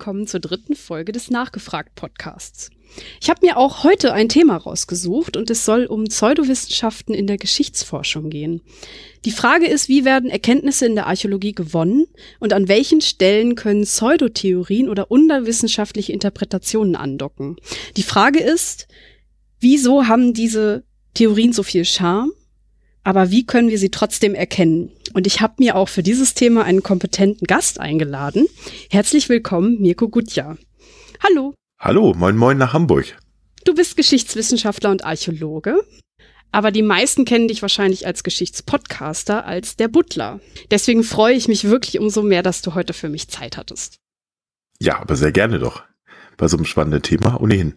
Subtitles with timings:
[0.00, 2.70] Willkommen zur dritten Folge des Nachgefragt Podcasts.
[3.20, 7.36] Ich habe mir auch heute ein Thema rausgesucht und es soll um Pseudowissenschaften in der
[7.36, 8.62] Geschichtsforschung gehen.
[9.26, 12.06] Die Frage ist, wie werden Erkenntnisse in der Archäologie gewonnen
[12.38, 17.56] und an welchen Stellen können Pseudotheorien oder unterwissenschaftliche Interpretationen andocken?
[17.98, 18.88] Die Frage ist,
[19.58, 22.32] wieso haben diese Theorien so viel Charme?
[23.02, 24.90] Aber wie können wir sie trotzdem erkennen?
[25.14, 28.46] Und ich habe mir auch für dieses Thema einen kompetenten Gast eingeladen.
[28.90, 30.56] Herzlich willkommen, Mirko Gutja.
[31.22, 31.54] Hallo.
[31.78, 33.16] Hallo, moin moin nach Hamburg.
[33.64, 35.80] Du bist Geschichtswissenschaftler und Archäologe.
[36.52, 40.40] Aber die meisten kennen dich wahrscheinlich als Geschichtspodcaster, als der Butler.
[40.70, 43.96] Deswegen freue ich mich wirklich umso mehr, dass du heute für mich Zeit hattest.
[44.80, 45.84] Ja, aber sehr gerne doch.
[46.36, 47.76] Bei so einem spannenden Thema ohnehin.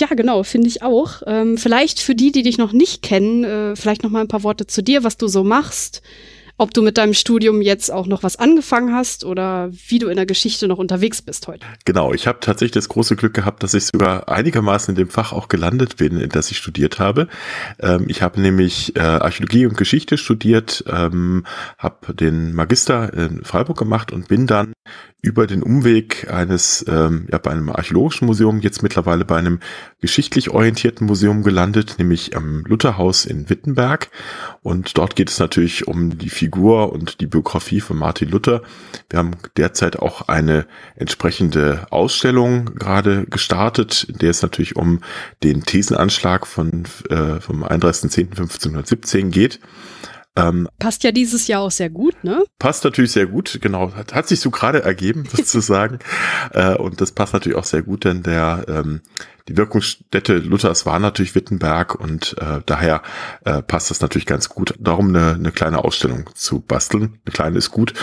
[0.00, 1.20] Ja, genau, finde ich auch.
[1.26, 4.42] Ähm, vielleicht für die, die dich noch nicht kennen, äh, vielleicht noch mal ein paar
[4.42, 6.00] Worte zu dir, was du so machst,
[6.56, 10.16] ob du mit deinem Studium jetzt auch noch was angefangen hast oder wie du in
[10.16, 11.66] der Geschichte noch unterwegs bist heute.
[11.84, 15.34] Genau, ich habe tatsächlich das große Glück gehabt, dass ich sogar einigermaßen in dem Fach
[15.34, 17.28] auch gelandet bin, in das ich studiert habe.
[17.78, 21.44] Ähm, ich habe nämlich äh, Archäologie und Geschichte studiert, ähm,
[21.76, 24.72] habe den Magister in Freiburg gemacht und bin dann
[25.22, 29.60] über den Umweg eines, ähm, ja, bei einem archäologischen Museum, jetzt mittlerweile bei einem
[30.00, 34.10] geschichtlich orientierten Museum gelandet, nämlich am Lutherhaus in Wittenberg.
[34.62, 38.62] Und dort geht es natürlich um die Figur und die Biografie von Martin Luther.
[39.10, 45.00] Wir haben derzeit auch eine entsprechende Ausstellung gerade gestartet, in der es natürlich um
[45.42, 49.60] den Thesenanschlag von, äh, vom 31.10.1517 geht.
[50.48, 52.42] Ähm, passt ja dieses Jahr auch sehr gut, ne?
[52.58, 53.94] Passt natürlich sehr gut, genau.
[53.94, 55.98] Hat, hat sich so gerade ergeben, sozusagen.
[56.52, 59.00] äh, und das passt natürlich auch sehr gut, denn der ähm,
[59.50, 63.02] die Wirkungsstätte Luthers war natürlich Wittenberg und äh, daher
[63.44, 64.74] äh, passt das natürlich ganz gut.
[64.78, 67.18] Darum eine, eine kleine Ausstellung zu basteln.
[67.24, 67.94] Eine kleine ist gut.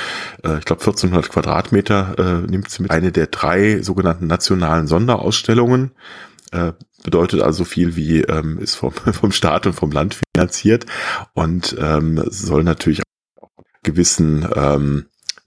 [0.43, 2.91] Äh, ich glaube 1400 Quadratmeter äh, nimmt sie mit.
[2.91, 5.91] Eine der drei sogenannten nationalen Sonderausstellungen.
[6.51, 10.85] Äh, bedeutet also viel wie ähm, ist vom, vom Staat und vom Land finanziert
[11.33, 13.01] und ähm, soll natürlich
[13.39, 15.05] auch gewissen ähm,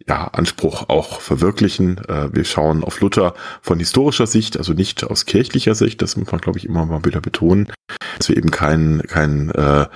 [0.08, 1.98] ja, Anspruch auch verwirklichen.
[2.08, 6.30] Äh, wir schauen auf Luther von historischer Sicht, also nicht aus kirchlicher Sicht, das muss
[6.32, 7.72] man, glaube ich, immer mal wieder betonen,
[8.18, 9.86] dass wir eben kein, kein, äh,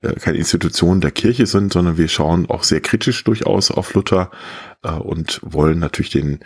[0.00, 4.30] äh, keine Institution der Kirche sind, sondern wir schauen auch sehr kritisch durchaus auf Luther
[4.82, 6.40] äh, und wollen natürlich den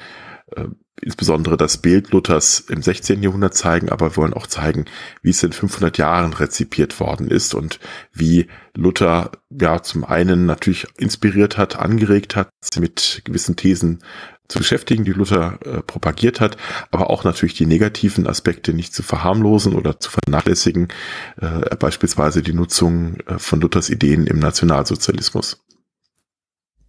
[0.57, 0.69] äh,
[1.01, 3.23] insbesondere das Bild Luthers im 16.
[3.23, 4.85] Jahrhundert zeigen, aber wir wollen auch zeigen,
[5.23, 7.81] wie es in 500 Jahren rezipiert worden ist und
[8.13, 14.03] wie Luther ja zum einen natürlich inspiriert hat, angeregt hat, mit gewissen Thesen
[14.49, 16.57] zu beschäftigen, die Luther äh, propagiert hat,
[16.91, 20.89] aber auch natürlich die negativen Aspekte nicht zu verharmlosen oder zu vernachlässigen,
[21.41, 25.65] äh, beispielsweise die Nutzung äh, von Luthers Ideen im Nationalsozialismus.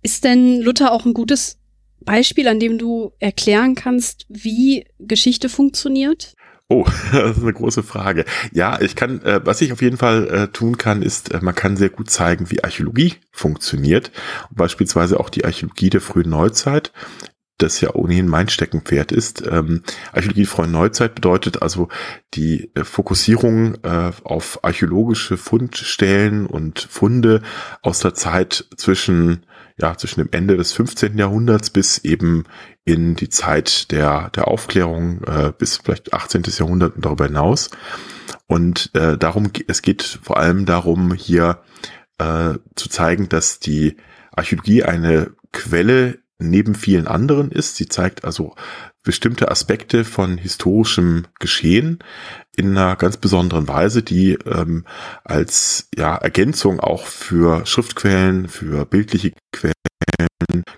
[0.01, 1.62] Ist denn Luther auch ein gutes
[2.03, 6.33] Beispiel, an dem du erklären kannst, wie Geschichte funktioniert?
[6.69, 8.25] Oh, das ist eine große Frage.
[8.51, 11.55] Ja, ich kann, äh, was ich auf jeden Fall äh, tun kann, ist, äh, man
[11.55, 14.11] kann sehr gut zeigen, wie Archäologie funktioniert.
[14.51, 16.91] Beispielsweise auch die Archäologie der frühen Neuzeit
[17.57, 19.43] das ja ohnehin mein Steckenpferd ist.
[19.47, 21.87] Ähm, Archäologie der frühen Neuzeit bedeutet also
[22.33, 27.41] die äh, Fokussierung äh, auf archäologische Fundstellen und Funde
[27.81, 29.45] aus der Zeit zwischen
[29.77, 31.17] ja, zwischen dem Ende des 15.
[31.17, 32.43] Jahrhunderts bis eben
[32.85, 36.43] in die Zeit der, der Aufklärung äh, bis vielleicht 18.
[36.57, 37.69] Jahrhundert und darüber hinaus.
[38.47, 41.63] Und äh, darum, es geht vor allem darum, hier
[42.17, 43.97] äh, zu zeigen, dass die
[44.31, 47.75] Archäologie eine Quelle neben vielen anderen ist.
[47.75, 48.55] Sie zeigt also
[49.03, 51.99] bestimmte Aspekte von historischem Geschehen
[52.55, 54.85] in einer ganz besonderen Weise, die ähm,
[55.23, 59.73] als ja, Ergänzung auch für Schriftquellen, für bildliche Quellen,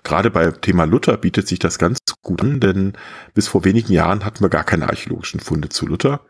[0.02, 2.94] gerade bei Thema Luther bietet sich das ganz gut an, denn
[3.34, 6.20] bis vor wenigen Jahren hatten wir gar keine archäologischen Funde zu Luther.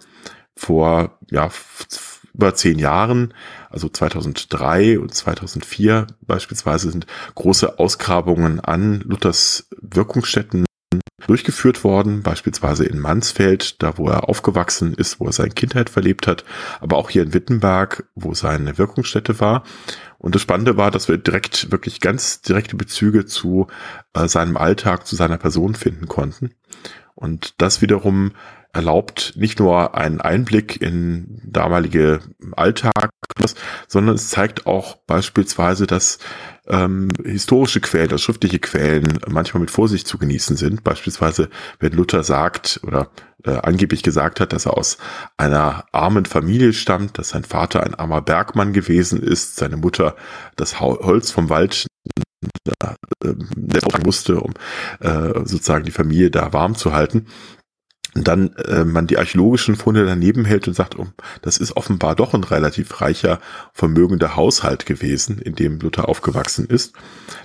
[0.57, 1.51] Vor ja,
[2.35, 3.33] über zehn Jahren,
[3.71, 10.66] also 2003 und 2004 beispielsweise, sind große Ausgrabungen an Luthers Wirkungsstätten
[11.27, 16.27] durchgeführt worden, beispielsweise in Mansfeld, da wo er aufgewachsen ist, wo er seine Kindheit verlebt
[16.27, 16.45] hat,
[16.81, 19.65] aber auch hier in Wittenberg, wo seine Wirkungsstätte war.
[20.19, 23.67] Und das Spannende war, dass wir direkt, wirklich ganz direkte Bezüge zu
[24.15, 26.55] äh, seinem Alltag, zu seiner Person finden konnten.
[27.15, 28.33] Und das wiederum
[28.77, 32.21] erlaubt nicht nur einen Einblick in damalige
[32.53, 33.09] Alltag,
[33.89, 36.19] sondern es zeigt auch beispielsweise, dass
[36.69, 40.85] ähm, historische Quellen, also schriftliche Quellen manchmal mit Vorsicht zu genießen sind.
[40.85, 41.49] Beispielsweise,
[41.81, 43.11] wenn Luther sagt oder
[43.45, 44.99] äh, angeblich gesagt hat, dass er aus
[45.39, 50.17] einer armen Familie stammt, dass sein Vater ein armer Bergmann gewesen ist, seine Mutter
[50.57, 51.87] das Holz vom Wald
[53.25, 53.35] äh,
[54.05, 54.53] musste, um
[55.01, 57.27] äh, sozusagen die Familie da warm zu halten.
[58.17, 61.07] Und dann äh, man die archäologischen Funde daneben hält und sagt, oh,
[61.43, 63.41] das ist offenbar doch ein relativ reicher,
[63.75, 66.95] vermögender Haushalt gewesen, in dem Luther aufgewachsen ist,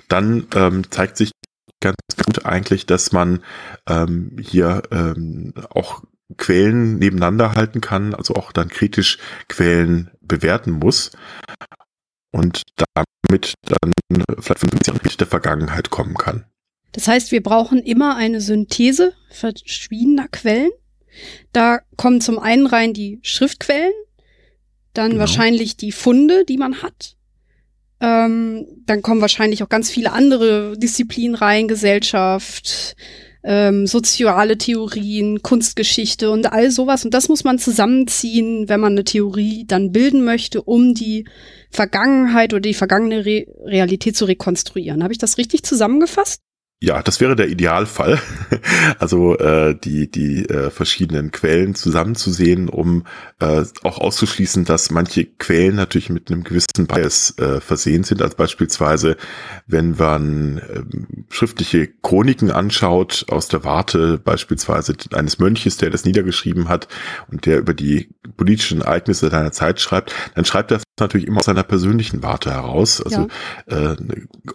[0.08, 1.32] dann ähm, zeigt sich
[1.80, 3.40] ganz gut eigentlich, dass man
[3.86, 6.04] ähm, hier ähm, auch
[6.38, 9.18] Quellen nebeneinander halten kann, also auch dann kritisch
[9.50, 11.10] Quellen bewerten muss
[12.30, 13.92] und damit dann
[14.40, 16.46] vielleicht mit der Vergangenheit kommen kann.
[16.92, 20.70] Das heißt, wir brauchen immer eine Synthese verschiedener Quellen.
[21.52, 23.92] Da kommen zum einen rein die Schriftquellen,
[24.94, 25.20] dann genau.
[25.20, 27.16] wahrscheinlich die Funde, die man hat.
[28.00, 32.96] Ähm, dann kommen wahrscheinlich auch ganz viele andere Disziplinen rein, Gesellschaft,
[33.44, 37.04] ähm, soziale Theorien, Kunstgeschichte und all sowas.
[37.04, 41.26] Und das muss man zusammenziehen, wenn man eine Theorie dann bilden möchte, um die
[41.70, 45.02] Vergangenheit oder die vergangene Re Realität zu rekonstruieren.
[45.02, 46.40] Habe ich das richtig zusammengefasst?
[46.82, 48.18] Ja, das wäre der Idealfall.
[48.98, 53.04] Also äh, die die äh, verschiedenen Quellen zusammenzusehen, um
[53.38, 58.22] äh, auch auszuschließen, dass manche Quellen natürlich mit einem gewissen Bias äh, versehen sind.
[58.22, 59.16] Als beispielsweise,
[59.66, 60.82] wenn man äh,
[61.30, 66.88] schriftliche Chroniken anschaut aus der Warte beispielsweise eines Mönches, der das niedergeschrieben hat
[67.30, 71.46] und der über die politischen Ereignisse deiner Zeit schreibt, dann schreibt er natürlich immer aus
[71.46, 73.00] seiner persönlichen Warte heraus.
[73.00, 73.28] Also
[73.68, 73.92] ja.
[73.92, 73.96] äh,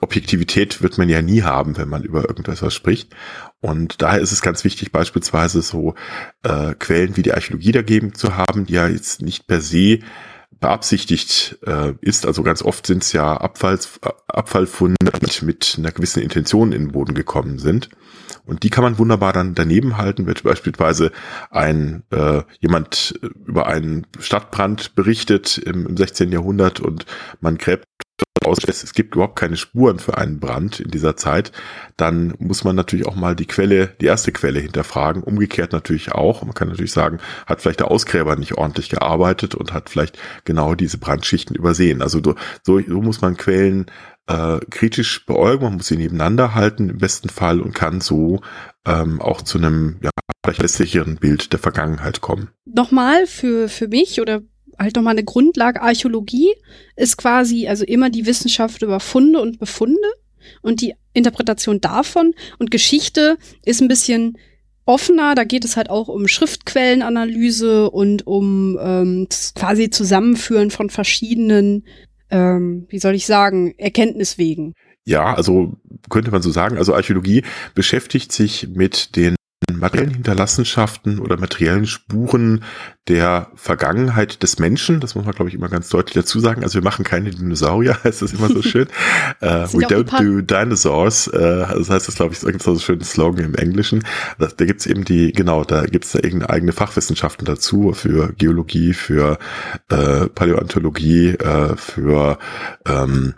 [0.02, 3.16] Objektivität wird man ja nie haben, wenn man über irgendetwas spricht.
[3.62, 5.96] Und daher ist es ganz wichtig, beispielsweise so
[6.44, 10.00] äh, Quellen wie die Archäologie dagegen zu haben, die ja jetzt nicht per se
[10.60, 12.26] beabsichtigt äh, ist.
[12.26, 16.92] Also ganz oft sind es ja Abfalls, Abfallfunde mit, mit einer gewissen Intention in den
[16.92, 17.90] Boden gekommen sind.
[18.46, 21.12] Und die kann man wunderbar dann daneben halten, wird beispielsweise
[21.50, 26.32] ein äh, jemand über einen Stadtbrand berichtet im, im 16.
[26.32, 27.06] Jahrhundert und
[27.42, 27.86] man gräbt
[28.46, 31.52] aus, es gibt überhaupt keine Spuren für einen Brand in dieser Zeit,
[31.96, 35.24] dann muss man natürlich auch mal die Quelle, die erste Quelle hinterfragen.
[35.24, 36.44] Umgekehrt natürlich auch.
[36.44, 40.76] Man kann natürlich sagen, hat vielleicht der Ausgräber nicht ordentlich gearbeitet und hat vielleicht genau
[40.76, 42.02] diese Brandschichten übersehen.
[42.02, 43.88] Also so, so muss man Quellen
[44.28, 48.42] äh, kritisch beäugen, man muss sie nebeneinander halten im besten Fall und kann so
[48.86, 50.10] ähm, auch zu einem ja,
[50.46, 52.50] vielleicht sicheren Bild der Vergangenheit kommen.
[52.66, 54.42] Nochmal für, für mich oder
[54.80, 55.82] halt nochmal eine Grundlage.
[55.82, 56.54] Archäologie
[56.96, 60.08] ist quasi also immer die Wissenschaft über Funde und Befunde
[60.62, 62.34] und die Interpretation davon.
[62.60, 64.38] Und Geschichte ist ein bisschen
[64.86, 65.36] offener.
[65.36, 71.84] Da geht es halt auch um Schriftquellenanalyse und um ähm, quasi Zusammenführen von verschiedenen
[72.30, 74.74] ähm, wie soll ich sagen, Erkenntniswegen.
[75.06, 75.78] Ja, also
[76.10, 77.44] könnte man so sagen, also Archäologie
[77.74, 79.37] beschäftigt sich mit den
[79.80, 82.64] materiellen Hinterlassenschaften oder materiellen Spuren
[83.08, 85.00] der Vergangenheit des Menschen.
[85.00, 86.64] Das muss man, glaube ich, immer ganz deutlich dazu sagen.
[86.64, 88.88] Also wir machen keine Dinosaurier, heißt das immer so schön.
[89.42, 91.28] uh, we don't do dinosaurs.
[91.28, 94.04] Uh, das heißt, das glaube ich, da gibt es so einen schönen Slogan im Englischen.
[94.40, 97.94] Da, da gibt es eben die, genau, da gibt es da irgendeine eigene Fachwissenschaften dazu
[97.94, 99.38] für Geologie, für
[99.90, 102.38] äh, Paläontologie, äh, für
[102.86, 103.36] ähm,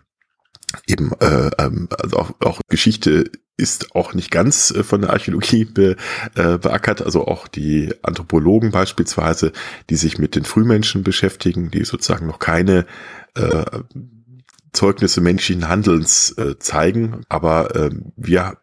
[0.88, 5.66] eben äh, ähm, also auch, auch Geschichte ist auch nicht ganz äh, von der Archäologie
[5.66, 5.96] be,
[6.36, 9.52] äh, beackert, also auch die Anthropologen beispielsweise,
[9.90, 12.86] die sich mit den Frühmenschen beschäftigen, die sozusagen noch keine
[13.36, 13.66] äh,
[14.72, 18.58] Zeugnisse menschlichen Handelns äh, zeigen, aber äh, wir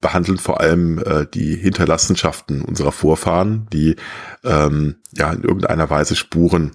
[0.00, 3.96] behandeln vor allem äh, die Hinterlassenschaften unserer Vorfahren, die
[4.44, 6.72] ähm, ja in irgendeiner Weise Spuren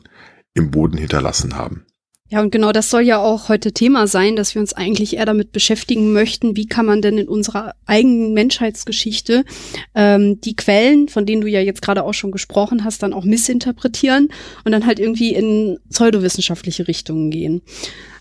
[0.55, 1.85] im Boden hinterlassen haben.
[2.31, 5.25] Ja, und genau das soll ja auch heute Thema sein, dass wir uns eigentlich eher
[5.25, 9.43] damit beschäftigen möchten, wie kann man denn in unserer eigenen Menschheitsgeschichte
[9.95, 13.25] ähm, die Quellen, von denen du ja jetzt gerade auch schon gesprochen hast, dann auch
[13.25, 14.29] missinterpretieren
[14.63, 17.63] und dann halt irgendwie in pseudowissenschaftliche Richtungen gehen.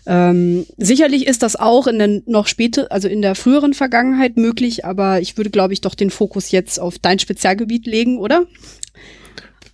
[0.07, 4.85] Ähm, sicherlich ist das auch in der noch später, also in der früheren Vergangenheit möglich,
[4.85, 8.47] aber ich würde, glaube ich, doch den Fokus jetzt auf dein Spezialgebiet legen, oder?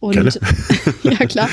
[0.02, 0.40] Und
[1.04, 1.48] ja klar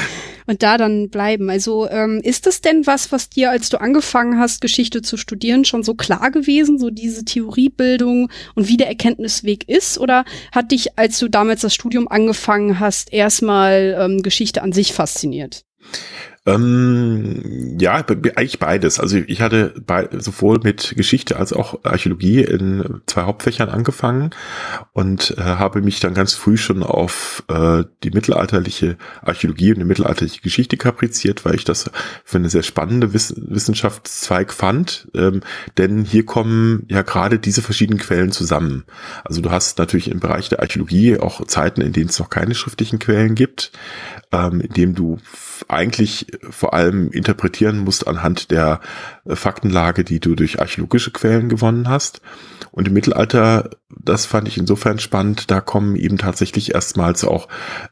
[0.46, 1.50] und da dann bleiben.
[1.50, 5.64] Also ähm, ist das denn was, was dir, als du angefangen hast, Geschichte zu studieren,
[5.64, 9.98] schon so klar gewesen, so diese Theoriebildung und wie der Erkenntnisweg ist?
[9.98, 14.92] Oder hat dich, als du damals das Studium angefangen hast, erstmal ähm, Geschichte an sich
[14.92, 15.64] fasziniert?
[16.44, 18.98] Ähm, ja, eigentlich beides.
[18.98, 24.30] Also ich hatte bei, sowohl mit Geschichte als auch Archäologie in zwei Hauptfächern angefangen
[24.92, 29.84] und äh, habe mich dann ganz früh schon auf äh, die mittelalterliche Archäologie und die
[29.84, 31.88] mittelalterliche Geschichte kapriziert, weil ich das
[32.24, 35.08] für eine sehr spannende Wiss Wissenschaftszweig fand.
[35.14, 35.42] Ähm,
[35.78, 38.82] denn hier kommen ja gerade diese verschiedenen Quellen zusammen.
[39.24, 42.56] Also du hast natürlich im Bereich der Archäologie auch Zeiten, in denen es noch keine
[42.56, 43.70] schriftlichen Quellen gibt,
[44.32, 45.18] ähm, in dem du
[45.68, 48.80] eigentlich vor allem interpretieren musst anhand der
[49.24, 52.20] äh, Faktenlage, die du durch archäologische Quellen gewonnen hast.
[52.70, 57.48] Und im Mittelalter, das fand ich insofern spannend, da kommen eben tatsächlich erstmals auch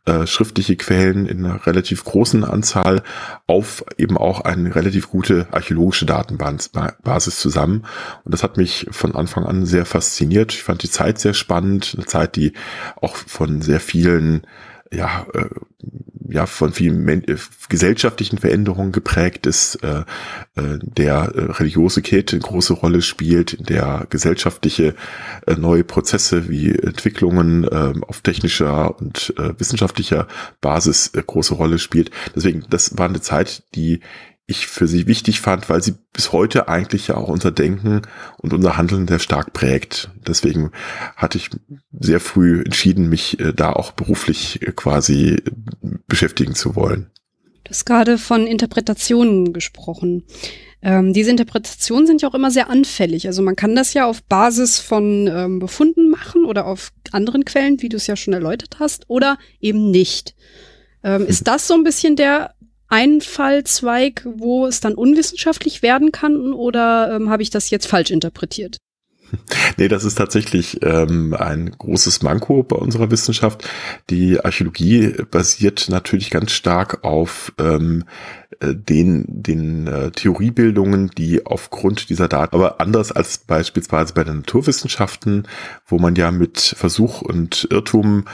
[0.06, 3.02] äh, schriftliche Quellen in einer relativ großen Anzahl
[3.46, 7.84] auf eben auch eine relativ gute archäologische Datenbasis zusammen.
[8.24, 10.54] Und das hat mich von Anfang an sehr fasziniert.
[10.54, 12.54] Ich fand die Zeit sehr spannend, eine Zeit, die
[12.96, 14.46] auch von sehr vielen
[14.92, 15.48] ja, äh,
[16.30, 17.36] ja von vielen äh,
[17.68, 20.00] gesellschaftlichen Veränderungen geprägt ist, äh,
[20.56, 24.94] äh, der äh, religiose Kette eine große Rolle spielt, der gesellschaftliche
[25.46, 30.26] äh, neue Prozesse wie Entwicklungen äh, auf technischer und wissenschaftlicher
[30.60, 32.10] Basis große Rolle spielt.
[32.34, 34.00] Deswegen, das war eine Zeit, die
[34.50, 38.02] ich für sie wichtig fand, weil sie bis heute eigentlich ja auch unser Denken
[38.38, 40.10] und unser Handeln sehr stark prägt.
[40.26, 40.72] Deswegen
[41.16, 41.50] hatte ich
[41.98, 45.42] sehr früh entschieden, mich äh, da auch beruflich äh, quasi
[46.06, 47.10] beschäftigen zu wollen.
[47.64, 50.24] Du hast gerade von Interpretationen gesprochen.
[50.82, 53.26] Ähm, diese Interpretationen sind ja auch immer sehr anfällig.
[53.26, 57.82] Also man kann das ja auf Basis von ähm, Befunden machen oder auf anderen Quellen,
[57.82, 60.34] wie du es ja schon erläutert hast, oder eben nicht.
[61.04, 62.54] Ähm, ist das so ein bisschen der
[62.90, 68.76] Einfallzweig, wo es dann unwissenschaftlich werden kann oder ähm, habe ich das jetzt falsch interpretiert?
[69.76, 73.68] Nee, das ist tatsächlich ähm, ein großes Manko bei unserer Wissenschaft.
[74.10, 78.04] Die Archäologie basiert natürlich ganz stark auf ähm,
[78.60, 84.38] äh, den, den äh, Theoriebildungen, die aufgrund dieser Daten, aber anders als beispielsweise bei den
[84.38, 85.46] Naturwissenschaften,
[85.86, 88.24] wo man ja mit Versuch und Irrtum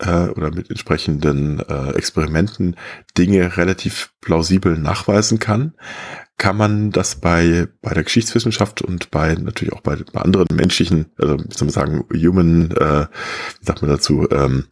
[0.00, 2.76] äh, oder mit entsprechenden äh, Experimenten
[3.16, 5.74] Dinge relativ plausibel nachweisen kann,
[6.38, 11.12] kann man das bei, bei der Geschichtswissenschaft und bei natürlich auch bei, bei anderen menschlichen,
[11.18, 13.06] also wie soll man sagen, human, äh,
[13.58, 14.66] wie sagt man dazu, ähm,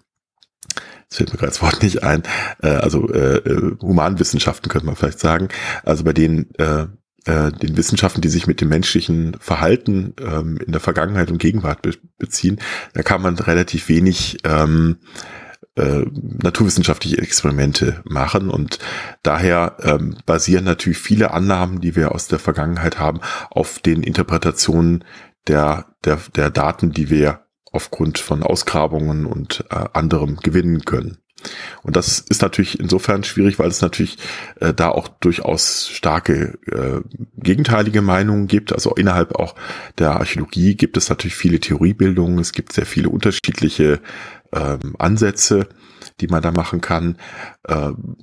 [1.09, 2.23] das fällt mir gerade das Wort nicht ein,
[2.63, 5.49] äh, also äh, äh Humanwissenschaften könnte man vielleicht sagen,
[5.85, 6.87] also bei denen äh,
[7.29, 11.83] äh, den Wissenschaften, die sich mit dem menschlichen Verhalten ähm, in der Vergangenheit und Gegenwart
[11.83, 12.59] be beziehen,
[12.95, 14.97] da kann man relativ wenig ähm,
[15.77, 18.79] äh, naturwissenschaftliche Experimente machen und
[19.23, 23.21] daher ähm, basieren natürlich viele Annahmen, die wir aus der Vergangenheit haben,
[23.51, 25.05] auf den Interpretationen
[25.47, 31.19] der, der, der Daten, die wir aufgrund von Ausgrabungen und äh, anderem gewinnen können.
[31.83, 34.19] Und das ist natürlich insofern schwierig, weil es natürlich
[34.61, 37.01] äh, da auch durchaus starke äh,
[37.37, 38.73] gegenteilige Meinungen gibt.
[38.73, 39.55] Also innerhalb auch
[39.99, 42.39] der Archäologie gibt es natürlich viele Theoriebildungen.
[42.39, 44.01] Es gibt sehr viele unterschiedliche
[44.53, 45.69] ähm, Ansätze,
[46.21, 47.17] die man da machen kann.
[47.69, 48.17] Ähm,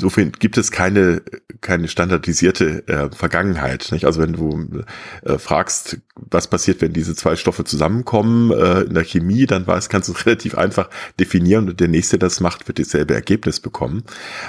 [0.00, 1.20] Insofern gibt es keine,
[1.60, 3.88] keine standardisierte äh, Vergangenheit.
[3.92, 4.06] Nicht?
[4.06, 4.82] Also wenn du
[5.22, 9.90] äh, fragst, was passiert, wenn diese zwei Stoffe zusammenkommen äh, in der Chemie, dann weiß,
[9.90, 10.88] kannst du es relativ einfach
[11.18, 14.04] definieren und der nächste, der das macht, wird dasselbe Ergebnis bekommen.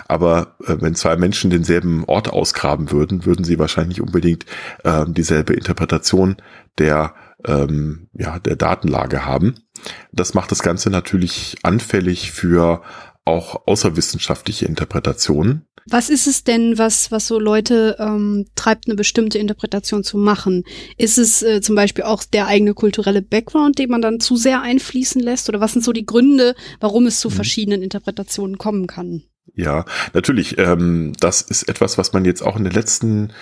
[0.08, 4.46] Aber äh, wenn zwei Menschen denselben Ort ausgraben würden, würden sie wahrscheinlich unbedingt
[4.86, 6.38] äh, dieselbe Interpretation
[6.78, 7.14] der
[7.46, 9.56] ähm, ja, der Datenlage haben.
[10.12, 12.84] Das macht das Ganze natürlich anfällig für
[13.32, 15.66] auch außerwissenschaftliche Interpretationen.
[15.90, 20.64] Was ist es denn, was, was so Leute ähm, treibt, eine bestimmte Interpretation zu machen?
[20.98, 24.62] Ist es äh, zum Beispiel auch der eigene kulturelle Background, den man dann zu sehr
[24.62, 25.50] einfließen lässt?
[25.50, 27.34] Oder was sind so die Gründe, warum es zu mhm.
[27.34, 29.24] verschiedenen Interpretationen kommen kann?
[29.56, 30.58] Ja, natürlich.
[30.60, 33.34] Ähm, das ist etwas, was man jetzt auch in den letzten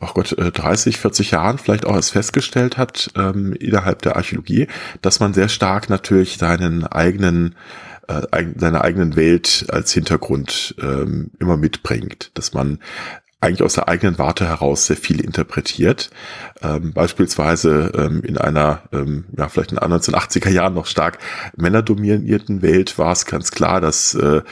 [0.00, 4.66] ach Gott, 30, äh, 40 Jahren vielleicht auch erst festgestellt hat, ähm, innerhalb der Archäologie,
[5.02, 7.54] dass man sehr stark natürlich seinen eigenen
[8.08, 12.78] äh, seine eigenen Welt als Hintergrund ähm, immer mitbringt, dass man
[13.44, 16.10] eigentlich aus der eigenen Warte heraus sehr viel interpretiert.
[16.62, 21.18] Ähm, beispielsweise ähm, in einer, ähm, ja, vielleicht in den 1980er Jahren noch stark
[21.56, 24.42] männerdominierten Welt war es ganz klar, dass, äh,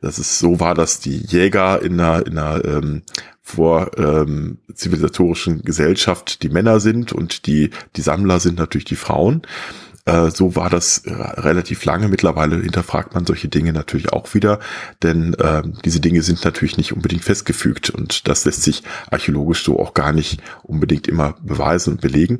[0.00, 3.02] dass es so war, dass die Jäger in einer, in einer ähm,
[3.42, 9.42] vor ähm, zivilisatorischen Gesellschaft die Männer sind und die, die Sammler sind natürlich die Frauen.
[10.08, 12.08] Äh, so war das äh, relativ lange.
[12.08, 14.58] Mittlerweile hinterfragt man solche Dinge natürlich auch wieder,
[15.02, 19.78] denn äh, diese Dinge sind natürlich nicht unbedingt festgefügt und das lässt sich archäologisch so
[19.78, 22.38] auch gar nicht unbedingt immer beweisen und belegen.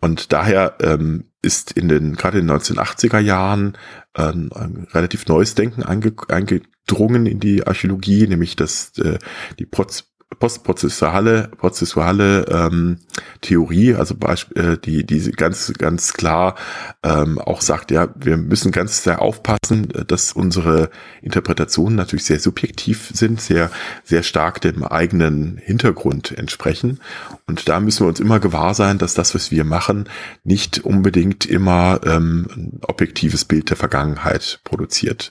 [0.00, 3.78] Und daher ähm, ist in den gerade in den 1980er Jahren
[4.14, 9.18] äh, ein relativ neues Denken einge, eingedrungen in die Archäologie, nämlich dass äh,
[9.58, 10.04] die Proz
[10.38, 12.98] postprozessuale prozessuale ähm,
[13.40, 14.16] Theorie, also
[14.54, 16.56] äh, die die ganz ganz klar
[17.04, 20.90] ähm, auch sagt, ja, wir müssen ganz sehr aufpassen, dass unsere
[21.22, 23.70] Interpretationen natürlich sehr subjektiv sind, sehr
[24.02, 27.00] sehr stark dem eigenen Hintergrund entsprechen
[27.46, 30.08] und da müssen wir uns immer gewahr sein, dass das, was wir machen,
[30.42, 35.30] nicht unbedingt immer ähm, ein objektives Bild der Vergangenheit produziert.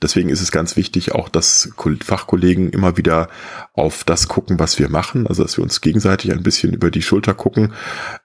[0.00, 1.70] Deswegen ist es ganz wichtig, auch dass
[2.04, 3.28] Fachkollegen immer wieder
[3.72, 7.02] auf das gucken, was wir machen, also dass wir uns gegenseitig ein bisschen über die
[7.02, 7.72] Schulter gucken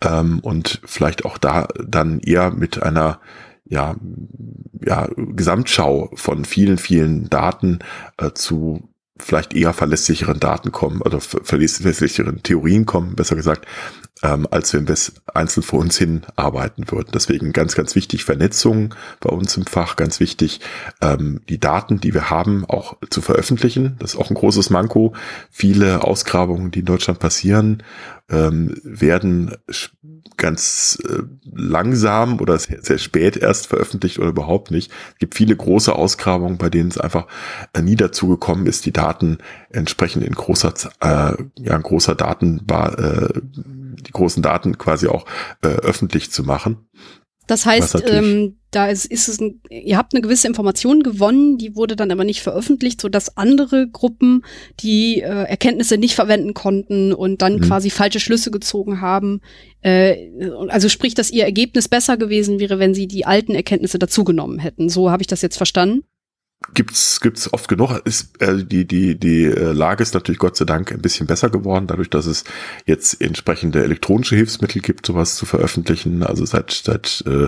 [0.01, 3.19] ähm, und vielleicht auch da dann eher mit einer
[3.65, 3.95] ja,
[4.85, 7.79] ja, Gesamtschau von vielen, vielen Daten
[8.17, 13.67] äh, zu vielleicht eher verlässlicheren Daten kommen oder verlässlicheren Theorien kommen, besser gesagt,
[14.23, 17.11] ähm, als wenn wir es einzeln vor uns hin arbeiten würden.
[17.13, 20.61] Deswegen ganz, ganz wichtig Vernetzung bei uns im Fach, ganz wichtig
[21.01, 23.97] ähm, die Daten, die wir haben, auch zu veröffentlichen.
[23.99, 25.13] Das ist auch ein großes Manko.
[25.51, 27.83] Viele Ausgrabungen, die in Deutschland passieren,
[28.29, 29.55] ähm, werden
[30.37, 31.23] ganz äh,
[31.53, 34.91] langsam oder sehr, sehr, spät erst veröffentlicht oder überhaupt nicht.
[35.13, 37.27] Es gibt viele große Ausgrabungen, bei denen es einfach
[37.73, 39.37] äh, nie dazu gekommen ist, die Daten
[39.69, 45.25] entsprechend in großer, äh, ja, großer Datenbar, äh, die großen Daten quasi auch
[45.61, 46.87] äh, öffentlich zu machen.
[47.47, 51.75] Das heißt, ähm, da ist, ist es, ein, ihr habt eine gewisse Information gewonnen, die
[51.75, 54.43] wurde dann aber nicht veröffentlicht, so dass andere Gruppen
[54.79, 57.61] die äh, Erkenntnisse nicht verwenden konnten und dann mhm.
[57.61, 59.41] quasi falsche Schlüsse gezogen haben.
[59.81, 60.29] Äh,
[60.69, 64.89] also sprich, dass ihr Ergebnis besser gewesen wäre, wenn sie die alten Erkenntnisse dazugenommen hätten.
[64.89, 66.03] So habe ich das jetzt verstanden
[66.73, 68.01] gibt's gibt's oft genug.
[68.05, 71.49] Ist äh, die die die äh, Lage ist natürlich Gott sei Dank ein bisschen besser
[71.49, 72.43] geworden, dadurch, dass es
[72.85, 76.23] jetzt entsprechende elektronische Hilfsmittel gibt, sowas zu veröffentlichen.
[76.23, 77.47] Also seit seit äh,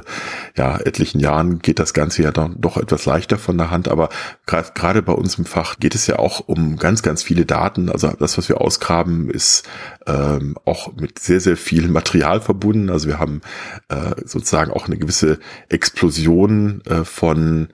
[0.57, 3.87] ja etlichen Jahren geht das Ganze ja dann doch etwas leichter von der Hand.
[3.87, 4.09] Aber
[4.45, 7.89] gerade bei uns im Fach geht es ja auch um ganz ganz viele Daten.
[7.89, 9.67] Also das, was wir ausgraben, ist
[10.07, 12.89] ähm, auch mit sehr sehr viel Material verbunden.
[12.89, 13.41] Also wir haben
[13.89, 17.69] äh, sozusagen auch eine gewisse Explosion äh, von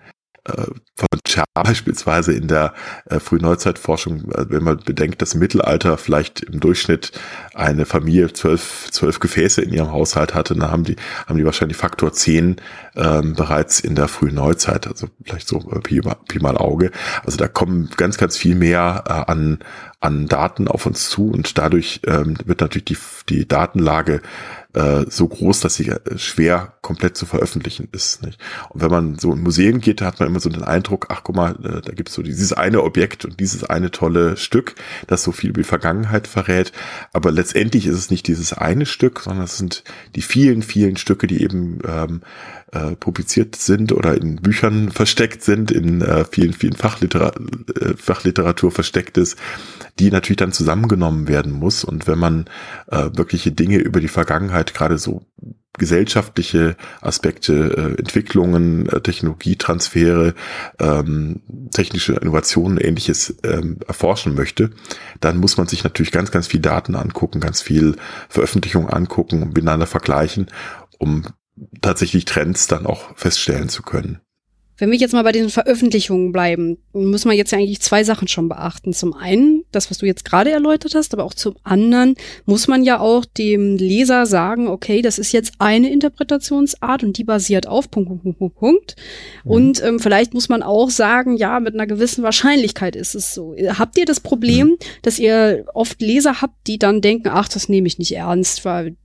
[0.45, 2.74] äh, von Char beispielsweise in der
[3.05, 7.12] äh, Frühneuzeitforschung, äh, wenn man bedenkt, dass im Mittelalter vielleicht im Durchschnitt
[7.53, 10.95] eine Familie zwölf, zwölf Gefäße in ihrem Haushalt hatte, dann haben die,
[11.27, 12.57] haben die wahrscheinlich Faktor zehn
[12.95, 16.91] ähm, bereits in der frühen Neuzeit, also vielleicht so äh, Pi, Pi mal Auge.
[17.24, 19.59] Also da kommen ganz, ganz viel mehr äh, an,
[20.00, 22.98] an Daten auf uns zu und dadurch ähm, wird natürlich die,
[23.29, 24.22] die Datenlage
[24.74, 28.24] äh, so groß, dass sie äh, schwer komplett zu veröffentlichen ist.
[28.24, 28.40] Nicht?
[28.70, 31.36] Und wenn man so in Museen geht, hat man immer so den Eindruck, ach guck
[31.36, 34.75] mal, äh, da gibt es so dieses eine Objekt und dieses eine tolle Stück,
[35.07, 36.72] das so viel über die Vergangenheit verrät.
[37.14, 39.84] Aber letztendlich ist es nicht dieses eine Stück, sondern es sind
[40.16, 42.22] die vielen, vielen Stücke, die eben ähm,
[42.72, 48.72] äh, publiziert sind oder in Büchern versteckt sind, in äh, vielen, vielen Fachliter äh, Fachliteratur
[48.72, 49.38] versteckt ist,
[50.00, 51.84] die natürlich dann zusammengenommen werden muss.
[51.84, 52.46] Und wenn man
[52.88, 55.25] äh, wirkliche Dinge über die Vergangenheit, gerade so
[55.77, 60.33] gesellschaftliche Aspekte, äh, Entwicklungen, äh, Technologietransfere,
[60.79, 64.71] ähm, technische Innovationen, ähnliches ähm, erforschen möchte,
[65.21, 67.95] dann muss man sich natürlich ganz, ganz viel Daten angucken, ganz viel
[68.27, 70.47] Veröffentlichungen angucken und miteinander vergleichen,
[71.00, 71.25] um
[71.81, 74.19] tatsächlich Trends dann auch feststellen zu können.
[74.77, 78.27] Wenn wir jetzt mal bei diesen Veröffentlichungen bleiben, muss man jetzt ja eigentlich zwei Sachen
[78.27, 78.93] schon beachten.
[78.93, 82.84] Zum einen, das, was du jetzt gerade erläutert hast, aber auch zum anderen muss man
[82.84, 87.90] ja auch dem Leser sagen, okay, das ist jetzt eine Interpretationsart und die basiert auf
[87.90, 88.96] Punkt, Punkt, Punkt, Punkt, Punkt.
[89.44, 89.51] Mhm.
[89.51, 93.55] Und ähm, vielleicht muss man auch sagen, ja, mit einer gewissen Wahrscheinlichkeit ist es so.
[93.77, 94.77] Habt ihr das Problem, mhm.
[95.01, 98.96] dass ihr oft Leser habt, die dann denken, ach, das nehme ich nicht ernst, weil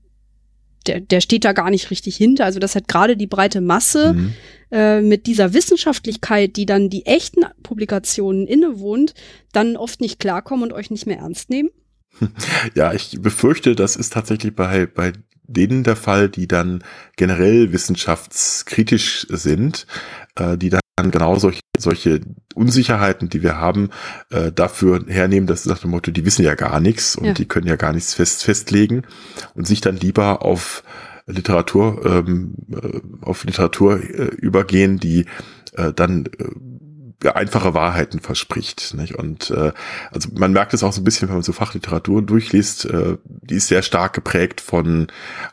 [0.88, 2.44] der, der steht da gar nicht richtig hinter.
[2.44, 4.32] Also das hat gerade die breite Masse mhm.
[4.70, 9.14] äh, mit dieser Wissenschaftlichkeit, die dann die echten Publikationen innewohnt,
[9.52, 11.70] dann oft nicht klarkommen und euch nicht mehr ernst nehmen?
[12.74, 15.12] Ja, ich befürchte, das ist tatsächlich bei, bei
[15.44, 16.82] denen der Fall, die dann
[17.16, 19.86] generell wissenschaftskritisch sind,
[20.36, 22.20] äh, die dann genau solche, solche
[22.54, 23.90] Unsicherheiten, die wir haben,
[24.30, 27.32] äh, dafür hernehmen, dass nach dem Motto, die wissen ja gar nichts und ja.
[27.34, 29.02] die können ja gar nichts fest, festlegen
[29.54, 30.82] und sich dann lieber auf
[31.26, 35.26] Literatur, ähm, äh, auf Literatur äh, übergehen, die
[35.74, 36.26] äh, dann
[37.22, 38.94] äh, einfache Wahrheiten verspricht.
[38.94, 39.16] Nicht?
[39.16, 39.72] Und äh,
[40.10, 43.56] also man merkt es auch so ein bisschen, wenn man so Fachliteratur durchliest, äh, die
[43.56, 45.08] ist sehr stark geprägt von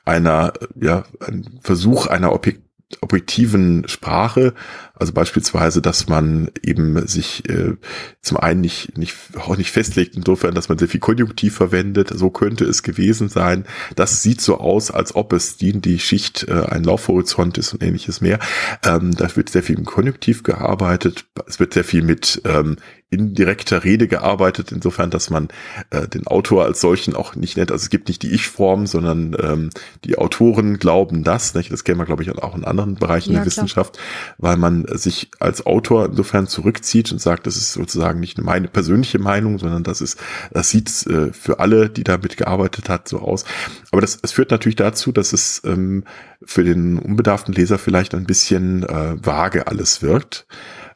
[0.05, 2.61] einer, ja, ein Versuch einer Objekt
[3.01, 4.53] objektiven Sprache,
[4.95, 7.75] also beispielsweise, dass man eben sich äh,
[8.21, 12.29] zum einen nicht, nicht, auch nicht festlegt insofern, dass man sehr viel Konjunktiv verwendet, so
[12.29, 13.65] könnte es gewesen sein.
[13.95, 17.83] Das sieht so aus, als ob es die, die Schicht äh, ein Laufhorizont ist und
[17.83, 18.39] ähnliches mehr.
[18.85, 22.77] Ähm, da wird sehr viel im Konjunktiv gearbeitet, es wird sehr viel mit ähm,
[23.13, 25.49] indirekter Rede gearbeitet, insofern, dass man
[25.89, 27.71] äh, den Autor als solchen auch nicht nennt.
[27.71, 29.69] Also es gibt nicht die Ich-Form, sondern ähm,
[30.03, 31.53] die Autoren glauben das.
[31.53, 31.71] Nicht?
[31.71, 33.97] Das kennen wir, glaube ich, auch in anderen Bereichen ja, der Wissenschaft,
[34.37, 39.19] weil man sich als Autor insofern zurückzieht und sagt, das ist sozusagen nicht meine persönliche
[39.19, 40.19] Meinung, sondern das ist,
[40.51, 43.45] das sieht äh, für alle, die damit gearbeitet hat, so aus.
[43.91, 46.03] Aber das, das führt natürlich dazu, dass es ähm,
[46.43, 50.45] für den unbedarften Leser vielleicht ein bisschen äh, vage alles wirkt.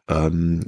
[0.08, 0.62] Ähm,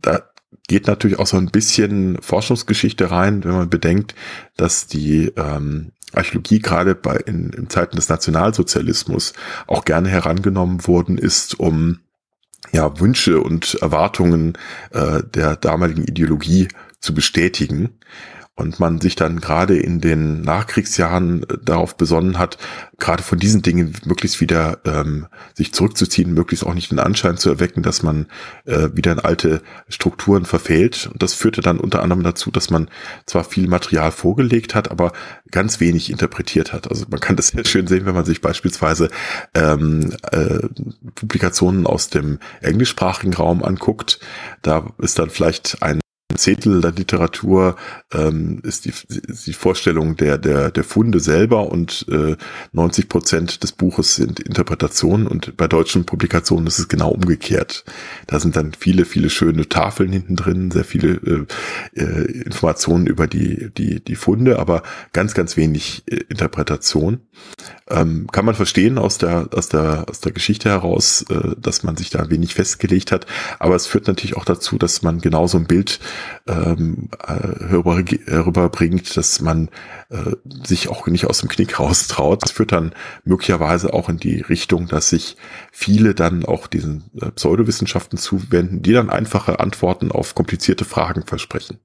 [0.00, 0.22] da
[0.68, 4.14] geht natürlich auch so ein bisschen Forschungsgeschichte rein, wenn man bedenkt,
[4.56, 9.34] dass die ähm, Archäologie gerade bei in, in Zeiten des Nationalsozialismus
[9.66, 12.00] auch gerne herangenommen worden ist, um
[12.72, 14.56] ja Wünsche und Erwartungen
[14.90, 16.68] äh, der damaligen Ideologie
[17.00, 17.98] zu bestätigen
[18.56, 22.58] und man sich dann gerade in den Nachkriegsjahren äh, darauf besonnen hat,
[22.98, 27.50] gerade von diesen Dingen möglichst wieder ähm, sich zurückzuziehen, möglichst auch nicht den Anschein zu
[27.50, 28.26] erwecken, dass man
[28.64, 31.08] äh, wieder in alte Strukturen verfehlt.
[31.12, 32.88] Und das führte dann unter anderem dazu, dass man
[33.26, 35.12] zwar viel Material vorgelegt hat, aber
[35.50, 36.88] ganz wenig interpretiert hat.
[36.88, 39.08] Also man kann das sehr schön sehen, wenn man sich beispielsweise
[39.54, 40.68] ähm, äh,
[41.16, 44.20] Publikationen aus dem englischsprachigen Raum anguckt.
[44.62, 46.00] Da ist dann vielleicht ein
[46.36, 47.76] Zehntel der Literatur
[48.12, 48.92] ähm, ist die,
[49.46, 52.36] die Vorstellung der, der, der Funde selber und äh,
[52.72, 57.84] 90 Prozent des Buches sind Interpretationen und bei deutschen Publikationen ist es genau umgekehrt.
[58.26, 61.46] Da sind dann viele, viele schöne Tafeln hinten drin, sehr viele
[61.94, 64.82] äh, äh, Informationen über die, die, die Funde, aber
[65.12, 67.20] ganz, ganz wenig äh, Interpretation.
[67.88, 71.96] Ähm, kann man verstehen aus der, aus der, aus der Geschichte heraus, äh, dass man
[71.96, 73.26] sich da wenig festgelegt hat,
[73.58, 76.00] aber es führt natürlich auch dazu, dass man genauso ein Bild
[76.46, 79.68] ähm, herüberbringt, äh, dass man
[80.10, 80.32] äh,
[80.66, 82.42] sich auch nicht aus dem Knick raustraut.
[82.42, 85.36] Das führt dann möglicherweise auch in die Richtung, dass sich
[85.72, 91.78] viele dann auch diesen äh, Pseudowissenschaften zuwenden, die dann einfache Antworten auf komplizierte Fragen versprechen.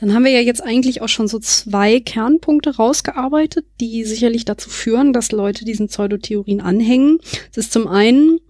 [0.00, 4.70] Dann haben wir ja jetzt eigentlich auch schon so zwei Kernpunkte rausgearbeitet, die sicherlich dazu
[4.70, 7.18] führen, dass Leute diesen Pseudotheorien anhängen.
[7.54, 8.40] Das ist zum einen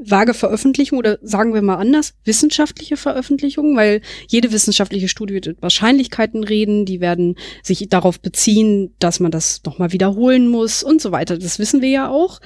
[0.00, 5.62] vage Veröffentlichung oder sagen wir mal anders, wissenschaftliche Veröffentlichung, weil jede wissenschaftliche Studie wird mit
[5.62, 11.12] Wahrscheinlichkeiten reden, die werden sich darauf beziehen, dass man das nochmal wiederholen muss und so
[11.12, 11.38] weiter.
[11.38, 12.40] Das wissen wir ja auch.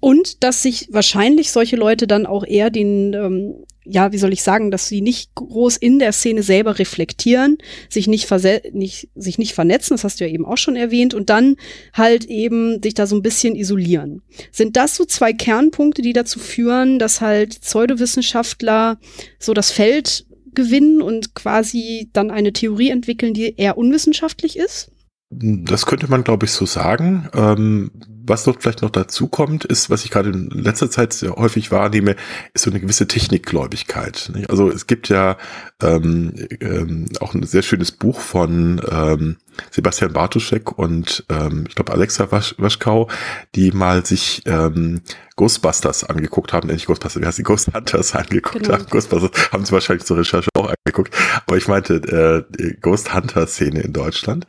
[0.00, 3.54] Und dass sich wahrscheinlich solche Leute dann auch eher den ähm,
[3.88, 8.06] ja, wie soll ich sagen, dass sie nicht groß in der Szene selber reflektieren, sich
[8.06, 8.28] nicht,
[8.72, 11.56] nicht, sich nicht vernetzen, das hast du ja eben auch schon erwähnt, und dann
[11.94, 14.22] halt eben sich da so ein bisschen isolieren.
[14.52, 18.98] Sind das so zwei Kernpunkte, die dazu führen, dass halt Pseudowissenschaftler
[19.38, 24.90] so das Feld gewinnen und quasi dann eine Theorie entwickeln, die eher unwissenschaftlich ist?
[25.30, 27.28] Das könnte man, glaube ich, so sagen.
[27.34, 27.90] Ähm,
[28.28, 31.70] was dort vielleicht noch dazu kommt, ist, was ich gerade in letzter Zeit sehr häufig
[31.70, 32.16] wahrnehme,
[32.54, 34.32] ist so eine gewisse Technikgläubigkeit.
[34.48, 35.36] Also es gibt ja
[35.82, 39.36] ähm, ähm, auch ein sehr schönes Buch von ähm,
[39.70, 43.08] Sebastian Bartuschek und ähm, ich glaube Alexa Wasch Waschkau,
[43.54, 45.02] die mal sich ähm,
[45.36, 48.74] Ghostbusters angeguckt haben, nicht Ghostbusters, wie heißt die Ghost Hunters angeguckt genau.
[48.74, 48.86] haben.
[48.90, 51.14] Ghostbusters haben sie wahrscheinlich zur Recherche auch angeguckt,
[51.46, 54.46] aber ich meinte äh, die Ghost Hunter Szene in Deutschland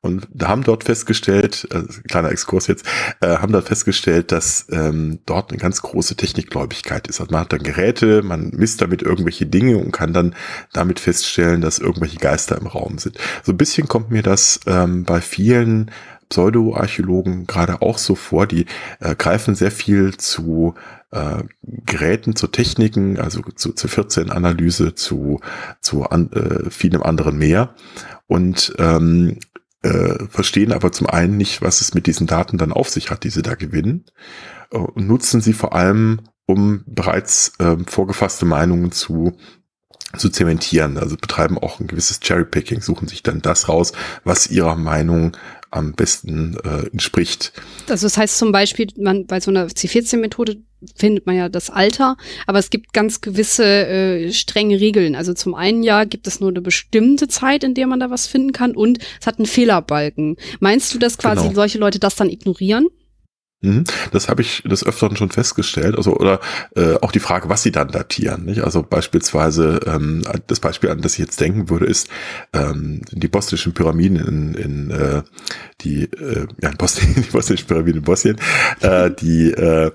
[0.00, 2.86] und haben dort festgestellt, äh, kleiner Exkurs jetzt,
[3.20, 7.20] äh, haben dort festgestellt, dass ähm, dort eine ganz große Technikgläubigkeit ist.
[7.20, 10.36] Also man hat dann Geräte, man misst damit irgendwelche Dinge und kann dann
[10.72, 13.18] damit feststellen, dass irgendwelche Geister im Raum sind.
[13.42, 15.90] So ein bisschen kommt mir das ähm, bei vielen
[16.28, 18.66] Pseudoarchäologen gerade auch so vor, die
[19.00, 20.74] äh, greifen sehr viel zu
[21.10, 25.40] äh, Geräten, zu Techniken, also zu, zu 14-Analyse, zu,
[25.80, 27.74] zu an, äh, vielem anderen mehr
[28.26, 29.38] und ähm,
[29.82, 33.24] äh, verstehen aber zum einen nicht, was es mit diesen Daten dann auf sich hat,
[33.24, 34.04] die sie da gewinnen,
[34.70, 39.36] äh, und nutzen sie vor allem, um bereits äh, vorgefasste Meinungen zu
[40.16, 40.96] zu zementieren.
[40.96, 43.92] Also betreiben auch ein gewisses Cherrypicking, suchen sich dann das raus,
[44.24, 45.36] was ihrer Meinung
[45.70, 47.52] am besten äh, entspricht.
[47.88, 50.56] Also das heißt zum Beispiel, man bei so einer C14-Methode
[50.94, 52.16] findet man ja das Alter,
[52.46, 55.14] aber es gibt ganz gewisse äh, strenge Regeln.
[55.14, 58.26] Also zum einen ja gibt es nur eine bestimmte Zeit, in der man da was
[58.26, 60.36] finden kann und es hat einen Fehlerbalken.
[60.60, 61.54] Meinst du, dass quasi genau.
[61.54, 62.86] solche Leute das dann ignorieren?
[63.60, 63.84] Mhm.
[64.12, 65.96] Das habe ich des Öfteren schon festgestellt.
[65.96, 66.38] Also oder
[66.76, 68.44] äh, auch die Frage, was sie dann datieren.
[68.44, 68.62] Nicht?
[68.62, 72.08] Also beispielsweise ähm, das Beispiel, an das ich jetzt denken würde, ist
[72.52, 75.22] ähm, die bosnischen Pyramiden in, in äh,
[75.80, 78.36] die äh, ja in Bosnien, die bosnischen Pyramiden in Bosnien,
[78.80, 79.90] äh, die äh,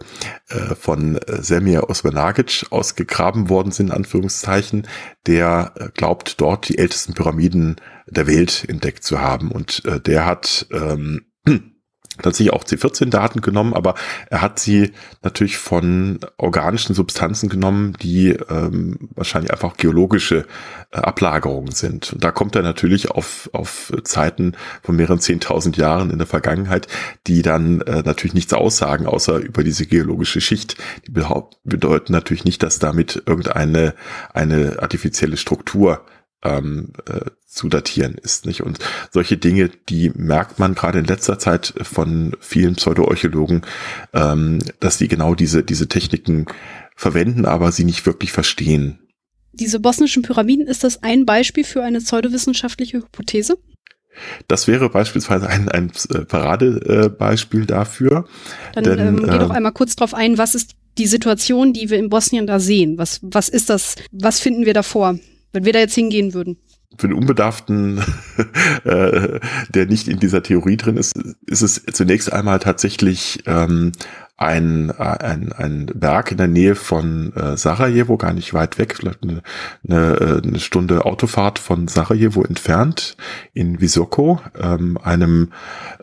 [0.50, 4.88] äh, von Semir Osmanagic ausgegraben worden sind, in Anführungszeichen,
[5.26, 10.26] der äh, glaubt dort die ältesten Pyramiden der Welt entdeckt zu haben und äh, der
[10.26, 11.22] hat ähm,
[12.22, 13.96] tatsächlich auch C14-Daten genommen, aber
[14.30, 20.46] er hat sie natürlich von organischen Substanzen genommen, die ähm, wahrscheinlich einfach geologische
[20.92, 22.14] äh, Ablagerungen sind.
[22.14, 26.88] Und da kommt er natürlich auf, auf Zeiten von mehreren zehntausend Jahren in der Vergangenheit,
[27.28, 30.78] die dann äh, natürlich nichts aussagen, außer über diese geologische Schicht.
[31.08, 33.96] Die bedeuten natürlich nicht, dass damit irgendeine
[34.34, 36.06] eine artifizielle Struktur
[36.44, 38.62] ähm, äh, zu datieren ist, nicht?
[38.64, 38.80] Und
[39.12, 43.62] solche Dinge, die merkt man gerade in letzter Zeit von vielen Pseudoarchäologen,
[44.14, 46.46] ähm, dass die genau diese, diese Techniken
[46.96, 49.00] verwenden, aber sie nicht wirklich verstehen.
[49.54, 53.58] Diese bosnischen Pyramiden, ist das ein Beispiel für eine pseudowissenschaftliche Hypothese?
[54.48, 58.26] Das wäre beispielsweise ein, ein äh, Paradebeispiel dafür.
[58.74, 61.90] Dann denn, ähm, geh doch äh, einmal kurz drauf ein, was ist die Situation, die
[61.90, 62.98] wir in Bosnien da sehen?
[62.98, 63.96] Was, was ist das?
[64.12, 65.18] Was finden wir davor?
[65.54, 66.58] Wenn wir da jetzt hingehen würden?
[66.98, 68.00] Für den Unbedarften,
[68.84, 69.40] äh,
[69.70, 71.14] der nicht in dieser Theorie drin ist,
[71.48, 73.94] ist es zunächst einmal tatsächlich ähm,
[74.36, 79.22] ein, ein, ein Berg in der Nähe von äh, Sarajevo, gar nicht weit weg, vielleicht
[79.22, 79.44] eine,
[79.88, 83.16] eine, äh, eine Stunde Autofahrt von Sarajevo entfernt,
[83.54, 85.52] in Visoko, ähm, einem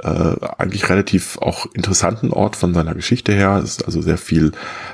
[0.01, 3.61] äh, eigentlich relativ auch interessanten Ort von seiner Geschichte her.
[3.62, 4.53] Es ist also sehr viel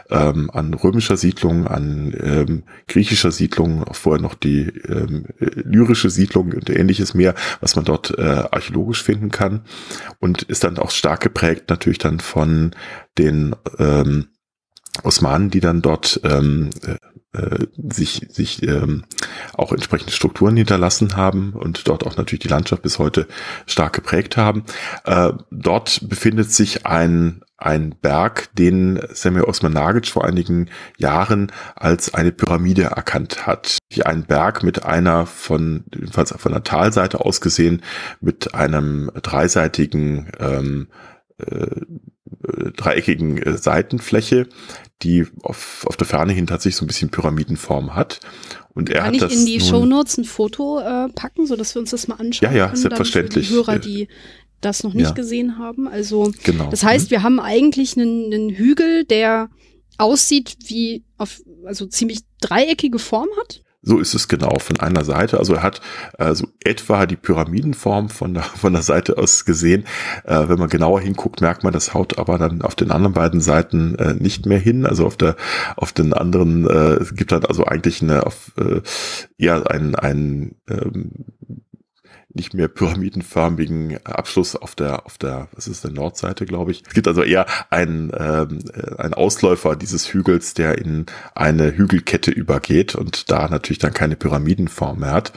[0.08, 6.52] ähm, an römischer Siedlung, an ähm, griechischer Siedlung, auch vorher noch die ähm, lyrische Siedlung
[6.52, 9.60] und ähnliches mehr, was man dort äh, archäologisch finden kann
[10.20, 12.72] und ist dann auch stark geprägt natürlich dann von
[13.18, 14.28] den ähm,
[15.02, 16.96] Osmanen, die dann dort ähm, äh,
[17.36, 19.04] äh, sich, sich ähm,
[19.52, 23.26] auch entsprechende Strukturen hinterlassen haben und dort auch natürlich die Landschaft bis heute
[23.66, 24.64] stark geprägt haben.
[25.04, 32.14] Äh, dort befindet sich ein, ein Berg, den Samuel Osman Nagic vor einigen Jahren als
[32.14, 33.78] eine Pyramide erkannt hat.
[34.04, 37.82] Ein Berg mit einer von, jedenfalls von der Talseite aus gesehen,
[38.20, 40.88] mit einem dreiseitigen ähm,
[41.38, 41.82] äh,
[42.76, 44.48] dreieckigen äh, Seitenfläche,
[45.02, 48.20] die auf, auf der Ferne hin tatsächlich so ein bisschen Pyramidenform hat.
[48.74, 51.74] Und er Kann hat ich das in die Shownotes ein Foto äh, packen, so dass
[51.74, 53.48] wir uns das mal anschauen Ja, ja, können, selbstverständlich.
[53.48, 54.08] Für die Hörer, die
[54.60, 55.12] das noch nicht Ja.
[55.12, 55.86] gesehen haben.
[55.88, 56.70] Also genau.
[56.70, 59.50] das heißt, wir haben eigentlich einen, einen Hügel, der
[59.98, 63.62] aussieht wie auf also ziemlich dreieckige Form hat.
[63.86, 65.38] So ist es genau von einer Seite.
[65.38, 65.80] Also er hat
[66.18, 69.84] also etwa die Pyramidenform von der, von der Seite aus gesehen.
[70.24, 73.40] Äh, wenn man genauer hinguckt, merkt man, das haut aber dann auf den anderen beiden
[73.40, 74.86] Seiten äh, nicht mehr hin.
[74.86, 75.36] Also auf der
[75.76, 78.80] auf den anderen äh, es gibt dann also eigentlich eine auf äh,
[79.38, 81.12] eher ein ein ähm,
[82.36, 86.82] nicht mehr pyramidenförmigen Abschluss auf der, auf der, was ist der Nordseite, glaube ich.
[86.86, 92.30] Es gibt also eher einen, ähm, äh, einen Ausläufer dieses Hügels, der in eine Hügelkette
[92.30, 95.32] übergeht und da natürlich dann keine Pyramidenform mehr hat.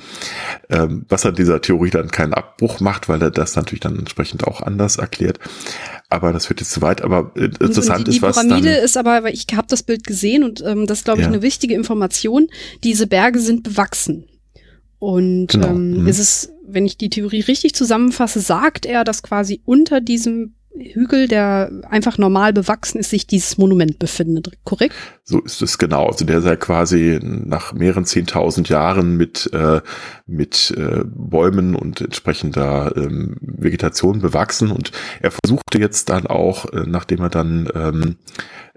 [0.70, 4.44] Ähm, was an dieser Theorie dann keinen Abbruch macht, weil er das natürlich dann entsprechend
[4.46, 5.40] auch anders erklärt.
[6.10, 7.02] Aber das wird jetzt zu weit.
[7.02, 9.68] Aber äh, interessant und die, ist, was Die Pyramide dann, ist aber, weil ich habe
[9.70, 11.32] das Bild gesehen und ähm, das ist, glaube ich, Ja.
[11.32, 12.48] eine wichtige Information.
[12.84, 14.26] Diese Berge sind bewachsen.
[15.00, 16.08] Und Genau, ähm, mhm.
[16.08, 21.28] ist es, wenn ich die Theorie richtig zusammenfasse, sagt er, dass quasi unter diesem Hügel,
[21.28, 24.52] der einfach normal bewachsen ist, sich dieses Monument befindet.
[24.64, 24.96] Korrekt?
[25.24, 26.08] So ist es genau.
[26.08, 29.82] Also der sei quasi nach mehreren zehntausend Jahren mit, äh,
[30.26, 34.72] mit äh, Bäumen und entsprechender ähm, Vegetation bewachsen.
[34.72, 38.16] Und er versuchte jetzt dann auch, äh, nachdem er dann ähm,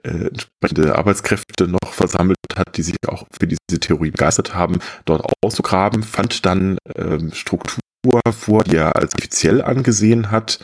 [0.03, 5.25] äh, entsprechende Arbeitskräfte noch versammelt hat, die sich auch für diese Theorie begeistert haben, dort
[5.43, 7.82] auszugraben, fand dann ähm, Struktur
[8.33, 10.59] vor, die er als offiziell angesehen hat,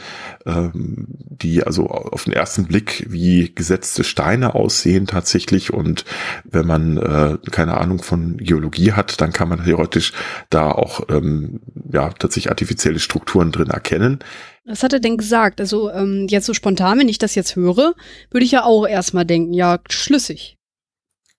[0.45, 5.73] ähm, die also auf den ersten Blick wie gesetzte Steine aussehen tatsächlich.
[5.73, 6.05] Und
[6.45, 10.13] wenn man äh, keine Ahnung von Geologie hat, dann kann man theoretisch
[10.51, 11.61] da auch ähm,
[11.93, 14.19] ja tatsächlich artifizielle Strukturen drin erkennen.
[14.65, 15.61] Was hat er denn gesagt?
[15.61, 17.95] Also ähm, jetzt so spontan, wenn ich das jetzt höre,
[18.31, 20.58] würde ich ja auch erstmal denken, ja, schlüssig.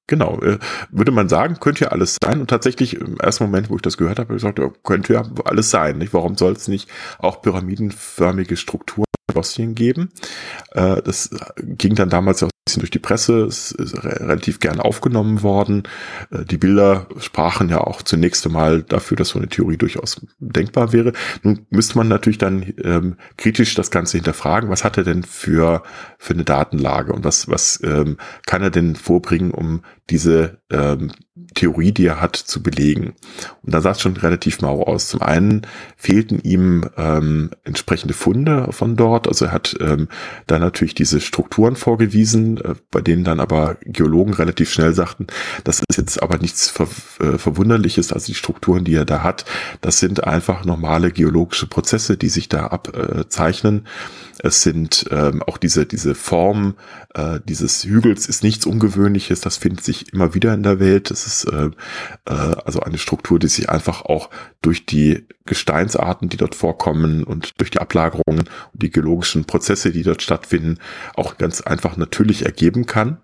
[0.09, 0.57] Genau, äh,
[0.89, 2.41] würde man sagen, könnte ja alles sein.
[2.41, 5.13] Und tatsächlich im ersten Moment, wo ich das gehört habe, habe ich gesagt, ja, könnte
[5.13, 5.99] ja alles sein.
[5.99, 6.15] Nicht?
[6.15, 10.09] Warum soll es nicht auch pyramidenförmige Strukturen in Bosnien geben?
[10.71, 14.59] Äh, das ging dann damals auch ein bisschen durch die Presse, es ist re- relativ
[14.59, 15.83] gern aufgenommen worden.
[16.31, 20.91] Äh, die Bilder sprachen ja auch zunächst einmal dafür, dass so eine Theorie durchaus denkbar
[20.91, 21.13] wäre.
[21.43, 24.69] Nun müsste man natürlich dann ähm, kritisch das Ganze hinterfragen.
[24.69, 25.83] Was hat er denn für,
[26.17, 28.17] für eine Datenlage und was, was ähm,
[28.47, 31.11] kann er denn vorbringen, um diese ähm,
[31.55, 33.13] Theorie, die er hat, zu belegen.
[33.63, 35.07] Und da sah es schon relativ mau aus.
[35.07, 35.65] Zum einen
[35.97, 39.27] fehlten ihm ähm, entsprechende Funde von dort.
[39.27, 40.09] Also er hat ähm,
[40.47, 45.27] da natürlich diese Strukturen vorgewiesen, äh, bei denen dann aber Geologen relativ schnell sagten,
[45.63, 46.87] das ist jetzt aber nichts Ver
[47.19, 49.45] äh, Verwunderliches, also die Strukturen, die er da hat,
[49.81, 53.87] das sind einfach normale geologische Prozesse, die sich da abzeichnen.
[54.41, 56.75] Es sind ähm, auch diese, diese Form
[57.13, 61.12] äh, dieses Hügels ist nichts Ungewöhnliches, das findet sich immer wieder in der Welt.
[61.12, 61.69] Es ist äh,
[62.25, 64.29] äh, also eine Struktur, die sich einfach auch
[64.62, 70.03] durch die Gesteinsarten, die dort vorkommen und durch die Ablagerungen und die geologischen Prozesse, die
[70.03, 70.77] dort stattfinden,
[71.15, 73.17] auch ganz einfach natürlich ergeben kann.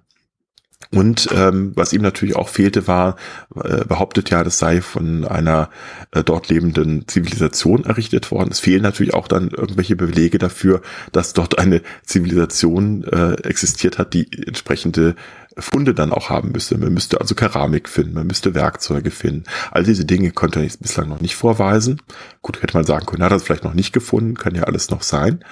[0.91, 3.15] Und ähm, was ihm natürlich auch fehlte, war,
[3.55, 5.69] äh, behauptet ja, das sei von einer
[6.11, 8.51] äh, dort lebenden Zivilisation errichtet worden.
[8.51, 14.13] Es fehlen natürlich auch dann irgendwelche Belege dafür, dass dort eine Zivilisation äh, existiert hat,
[14.13, 15.15] die entsprechende
[15.57, 16.77] Funde dann auch haben müsste.
[16.77, 19.45] Man müsste also Keramik finden, man müsste Werkzeuge finden.
[19.71, 22.01] All diese Dinge konnte er bislang noch nicht vorweisen.
[22.41, 24.89] Gut, hätte man sagen können, hat er es vielleicht noch nicht gefunden, kann ja alles
[24.89, 25.43] noch sein.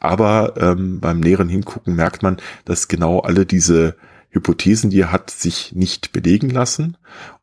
[0.00, 3.96] Aber ähm, beim näheren Hingucken merkt man, dass genau alle diese
[4.30, 6.98] Hypothesen, die er hat, sich nicht belegen lassen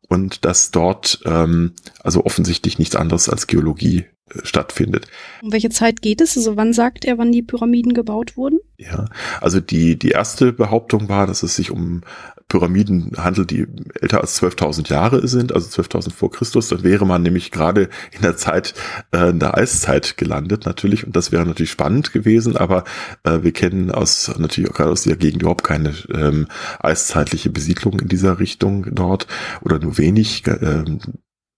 [0.08, 1.72] und dass dort ähm,
[2.02, 4.06] also offensichtlich nichts anderes als Geologie
[4.42, 5.06] stattfindet.
[5.42, 6.36] Um welche Zeit geht es?
[6.36, 8.58] Also wann sagt er, wann die Pyramiden gebaut wurden?
[8.78, 9.06] Ja,
[9.40, 12.00] also die, die erste Behauptung war, dass es sich um
[12.48, 13.66] Pyramiden handelt, die
[14.00, 18.22] älter als 12.000 Jahre sind, also 12.000 vor Christus, dann wäre man nämlich gerade in
[18.22, 18.74] der Zeit
[19.12, 22.84] äh, in der Eiszeit gelandet natürlich und das wäre natürlich spannend gewesen, aber
[23.24, 26.48] äh, wir kennen aus natürlich auch gerade aus dieser Gegend überhaupt keine ähm,
[26.80, 29.26] eiszeitliche Besiedlung in dieser Richtung dort
[29.62, 30.46] oder nur wenig.
[30.46, 30.84] Äh,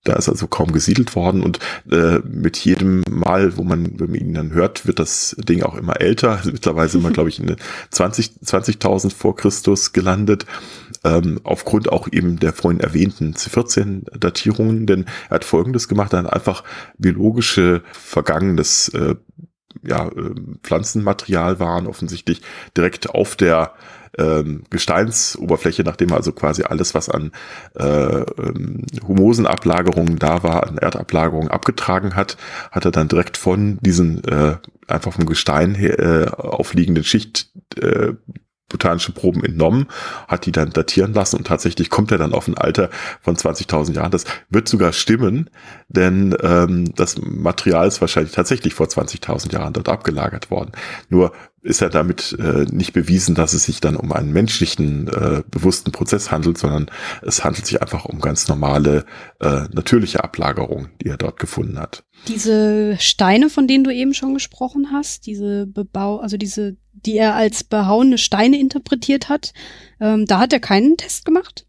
[0.09, 1.59] da ist also kaum gesiedelt worden und
[1.91, 5.77] äh, mit jedem Mal, wo man, wenn man ihn dann hört, wird das Ding auch
[5.77, 6.39] immer älter.
[6.39, 7.57] Also mittlerweile sind wir, glaube ich, in
[7.91, 10.47] 20 20.000 vor Christus gelandet,
[11.05, 16.33] ähm, aufgrund auch eben der vorhin erwähnten C14-Datierungen, denn er hat Folgendes gemacht, er hat
[16.33, 16.65] einfach
[16.99, 19.17] biologische vergangenes äh,
[19.83, 22.43] ja, äh, Pflanzenmaterial waren offensichtlich
[22.77, 23.73] direkt auf der
[24.19, 27.33] ähm, Gesteinsoberfläche, nachdem er also quasi alles, was an
[27.79, 32.37] äh, ähm, Humosenablagerungen da war, an Erdablagerungen abgetragen hat,
[32.71, 37.51] hat er dann direkt von diesen äh, einfach vom Gestein her, äh, aufliegenden Schicht
[37.81, 38.13] äh,
[38.69, 39.87] botanische Proben entnommen,
[40.27, 43.95] hat die dann datieren lassen und tatsächlich kommt er dann auf ein Alter von 20.000
[43.95, 44.11] Jahren.
[44.11, 45.51] Das wird sogar stimmen,
[45.89, 50.73] denn ähm, das Material ist wahrscheinlich tatsächlich vor 20.000 Jahren dort abgelagert worden.
[51.09, 51.33] Nur
[51.67, 55.93] ist ja damit äh, nicht bewiesen, dass es sich dann um einen menschlichen, äh, bewussten
[55.93, 56.91] Prozess handelt, sondern
[57.23, 59.05] es handelt sich einfach um ganz normale,
[59.41, 62.05] äh, natürliche Ablagerung, die er dort gefunden hat.
[62.29, 67.35] Diese Steine, von denen du eben schon gesprochen hast, diese Bebau, also diese, die er
[67.35, 69.53] als behauene Steine interpretiert hat,
[70.01, 71.67] ähm, da hat er keinen Test gemacht?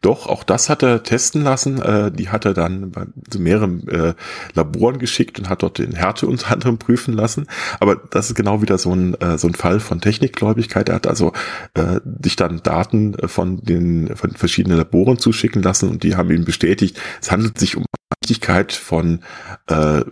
[0.00, 1.80] Doch, auch das hat er testen lassen.
[1.80, 2.92] Äh, die hat er dann
[3.30, 4.14] so mehreren äh,
[4.54, 7.46] Laboren geschickt und hat dort den Härte unter anderem prüfen lassen.
[7.80, 10.88] Aber das ist genau wieder so ein, äh, so ein Fall von Technikgläubigkeit.
[10.88, 11.32] Er hat also
[11.74, 16.44] äh, sich dann Daten von den von verschiedenen Laboren zuschicken lassen und die haben ihm
[16.44, 17.84] bestätigt, es handelt sich um
[18.28, 19.20] Wichtigkeit von,
[19.68, 20.02] äh,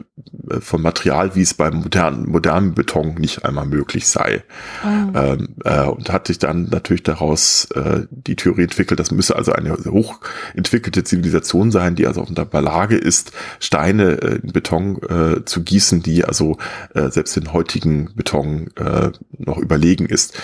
[0.61, 4.43] von Material, wie es beim modernen, modernen Beton nicht einmal möglich sei.
[4.83, 5.19] Oh.
[5.19, 9.53] Ähm, äh, und hat sich dann natürlich daraus äh, die Theorie entwickelt, das müsse also
[9.53, 15.45] eine hochentwickelte Zivilisation sein, die also in der Lage ist, Steine äh, in Beton äh,
[15.45, 16.57] zu gießen, die also
[16.95, 20.39] äh, selbst den heutigen Beton äh, noch überlegen ist.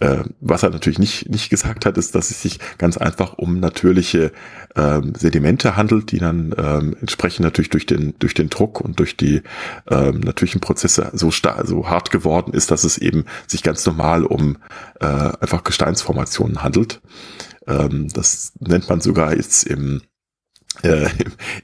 [0.00, 3.60] Äh, was er natürlich nicht, nicht gesagt hat, ist, dass es sich ganz einfach um
[3.60, 4.32] natürliche
[4.74, 9.18] ähm, Sedimente handelt, die dann ähm, entsprechend natürlich durch den, durch den Druck und durch
[9.18, 9.42] die
[9.90, 14.24] ähm, natürlichen Prozesse so, stark, so hart geworden ist, dass es eben sich ganz normal
[14.24, 14.56] um
[15.00, 17.02] äh, einfach Gesteinsformationen handelt.
[17.66, 20.00] Ähm, das nennt man sogar jetzt im
[20.82, 21.08] äh,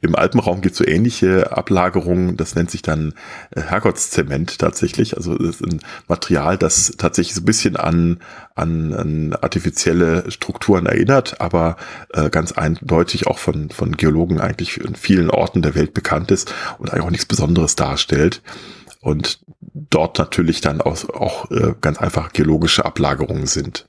[0.03, 3.15] Im Alpenraum gibt es so ähnliche Ablagerungen, das nennt sich dann
[3.51, 5.17] äh, Herrgottszement tatsächlich.
[5.17, 8.21] Also das ist ein Material, das tatsächlich so ein bisschen an,
[8.55, 11.77] an, an artifizielle Strukturen erinnert, aber
[12.13, 16.53] äh, ganz eindeutig auch von, von Geologen eigentlich in vielen Orten der Welt bekannt ist
[16.79, 18.43] und eigentlich auch nichts Besonderes darstellt.
[19.01, 19.41] Und
[19.73, 23.89] dort natürlich dann auch, auch äh, ganz einfach geologische Ablagerungen sind.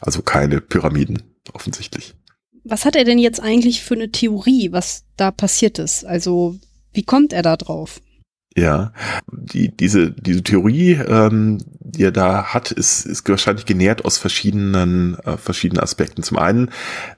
[0.00, 2.14] Also keine Pyramiden offensichtlich.
[2.68, 6.04] Was hat er denn jetzt eigentlich für eine Theorie, was da passiert ist?
[6.04, 6.56] Also
[6.92, 8.00] wie kommt er da drauf?
[8.56, 8.92] Ja,
[9.30, 15.18] die, diese, diese Theorie, ähm, die er da hat, ist, ist wahrscheinlich genährt aus verschiedenen,
[15.20, 16.22] äh, verschiedenen Aspekten.
[16.22, 16.70] Zum einen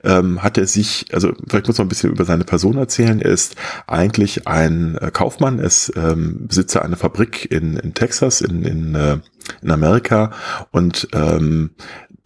[0.03, 3.21] ähm, hat er sich, also vielleicht muss man ein bisschen über seine Person erzählen.
[3.21, 3.55] Er ist
[3.87, 8.95] eigentlich ein äh, Kaufmann, er ist ähm, Besitzer einer Fabrik in, in Texas, in, in,
[8.95, 9.19] äh,
[9.61, 10.31] in Amerika
[10.71, 11.71] und ähm,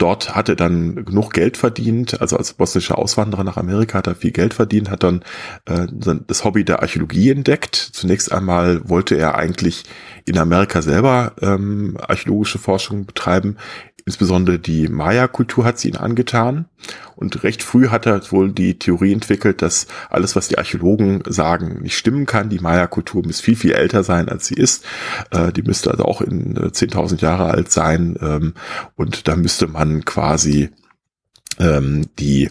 [0.04, 4.16] dort hat er dann genug Geld verdient, also als bosnischer Auswanderer nach Amerika hat er
[4.16, 5.24] viel Geld verdient, hat dann
[5.66, 5.88] äh,
[6.28, 7.76] das Hobby der Archäologie entdeckt.
[7.76, 9.86] Zunächst einmal wollte er eigentlich
[10.26, 13.56] in Amerika selber ähm, archäologische Forschung betreiben.
[14.06, 16.66] Insbesondere die Maya-Kultur hat sie ihn angetan.
[17.16, 21.82] Und recht früh hat er wohl die Theorie entwickelt, dass alles, was die Archäologen sagen,
[21.82, 22.50] nicht stimmen kann.
[22.50, 24.84] Die Maya-Kultur muss viel, viel älter sein, als sie ist.
[25.32, 28.18] Äh, die müsste also auch in 10.000 äh, Jahre alt sein.
[28.22, 28.54] Ähm,
[28.96, 30.70] und da müsste man quasi
[31.60, 32.50] ähm, die,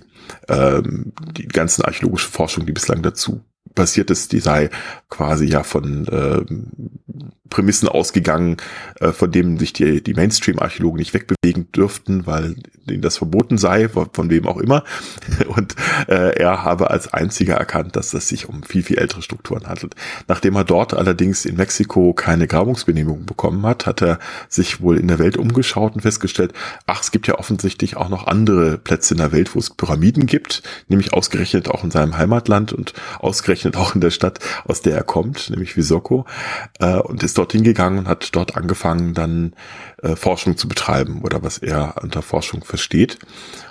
[0.49, 3.43] ähm, die ganzen archäologische Forschung, die bislang dazu
[3.75, 4.71] passiert ist, die sei
[5.13, 6.41] quasi ja von äh,
[7.51, 8.57] Prämissen ausgegangen,
[8.99, 12.57] äh, von denen sich die, die Mainstream-Archäologen nicht wegbewegen dürften, weil
[12.89, 14.85] ihnen das verboten sei, von wem auch immer.
[15.49, 15.77] Und
[16.09, 19.95] äh, er habe als einziger erkannt, dass es sich um viel, viel ältere Strukturen handelt.
[20.29, 25.09] Nachdem er dort allerdings in Mexiko keine Grabungsgenehmigung bekommen hat, hat er sich wohl in
[25.09, 26.55] der Welt umgeschaut und festgestellt,
[26.87, 30.25] ach, es gibt ja offensichtlich auch noch andere Plätze in der Welt, wo es Pyramiden
[30.25, 35.02] gibt, nämlich ausgerechnet auch in seinem Heimatland und ausgerechnet auch in der Stadt, aus der
[35.03, 36.25] er kommt, nämlich Visoko,
[36.79, 39.55] äh, und ist dorthin gegangen und hat dort angefangen, dann
[40.03, 43.19] äh, Forschung zu betreiben oder was er unter Forschung versteht.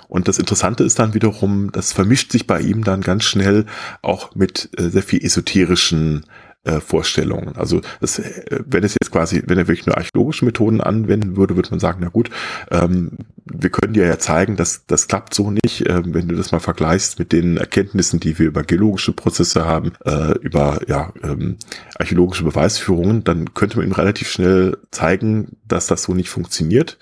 [0.08, 3.64] Und das Interessante ist dann wiederum, das vermischt sich bei ihm dann ganz schnell
[4.02, 6.26] auch mit äh, sehr viel esoterischen
[6.64, 7.56] äh, Vorstellungen.
[7.56, 11.56] Also das, äh, wenn es jetzt quasi, wenn er wirklich nur archäologische Methoden anwenden würde,
[11.56, 12.30] würde man sagen, na gut,
[12.70, 15.88] ähm, wir können dir ja zeigen, dass das klappt so nicht.
[15.88, 19.92] Ähm, wenn du das mal vergleichst mit den Erkenntnissen, die wir über geologische Prozesse haben,
[20.04, 21.56] äh, über ja, ähm,
[21.98, 26.98] archäologische Beweisführungen, dann könnte man ihm relativ schnell zeigen, dass das so nicht funktioniert.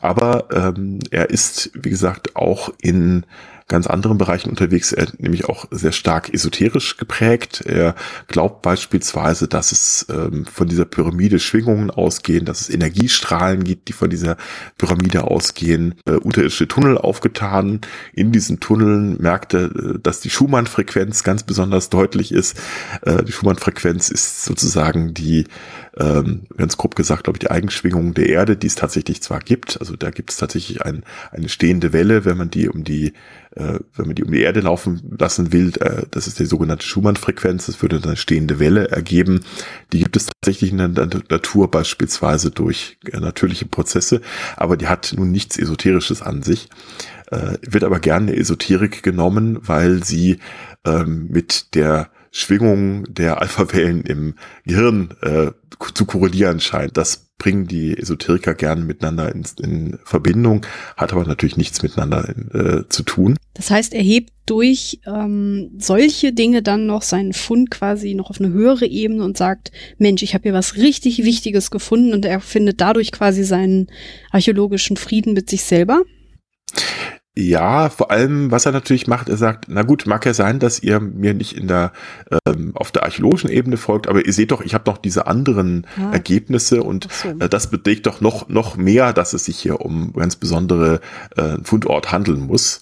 [0.00, 3.24] Aber ähm, er ist, wie gesagt, auch in
[3.70, 7.62] ganz anderen Bereichen unterwegs, er nämlich auch sehr stark esoterisch geprägt.
[7.64, 7.94] Er
[8.26, 13.92] glaubt beispielsweise, dass es ähm, von dieser Pyramide Schwingungen ausgehen, dass es Energiestrahlen gibt, die
[13.94, 14.36] von dieser
[14.76, 17.80] Pyramide ausgehen, äh, unterirdische Tunnel aufgetan.
[18.12, 22.60] In diesen Tunneln merkte, äh, dass die Schumann-Frequenz ganz besonders deutlich ist.
[23.02, 25.46] Äh, die Schumann-Frequenz ist sozusagen die
[25.98, 29.80] ähm, ganz grob gesagt, glaube ich, die Eigenschwingung der Erde, die es tatsächlich zwar gibt.
[29.80, 33.12] Also da gibt es tatsächlich ein, eine stehende Welle, wenn man die um die,
[33.56, 35.72] äh, wenn man die um die Erde laufen lassen will.
[35.80, 37.66] Äh, das ist die sogenannte Schumann-Frequenz.
[37.66, 39.40] Das würde eine stehende Welle ergeben.
[39.92, 44.20] Die gibt es tatsächlich in der Natur beispielsweise durch äh, natürliche Prozesse,
[44.56, 46.68] aber die hat nun nichts Esoterisches an sich.
[47.30, 50.38] Äh, wird aber gerne Esoterik genommen, weil sie
[50.84, 55.50] ähm, mit der Schwingungen der Alphawellen im Gehirn äh,
[55.94, 56.96] zu korrelieren scheint.
[56.96, 60.64] Das bringen die Esoteriker gerne miteinander in, in Verbindung,
[60.96, 63.36] hat aber natürlich nichts miteinander in, äh, zu tun.
[63.54, 68.40] Das heißt, er hebt durch ähm, solche Dinge dann noch seinen Fund quasi noch auf
[68.40, 72.40] eine höhere Ebene und sagt, Mensch, ich habe hier was richtig Wichtiges gefunden und er
[72.40, 73.88] findet dadurch quasi seinen
[74.30, 76.02] archäologischen Frieden mit sich selber.
[77.36, 80.82] Ja, vor allem, was er natürlich macht, er sagt, na gut, mag ja sein, dass
[80.82, 81.92] ihr mir nicht in der
[82.44, 85.86] ähm, auf der archäologischen Ebene folgt, aber ihr seht doch, ich habe noch diese anderen
[85.96, 86.10] ah.
[86.10, 87.28] Ergebnisse und so.
[87.38, 91.00] äh, das belegt doch noch noch mehr, dass es sich hier um ganz besondere
[91.36, 92.80] äh, Fundort handeln muss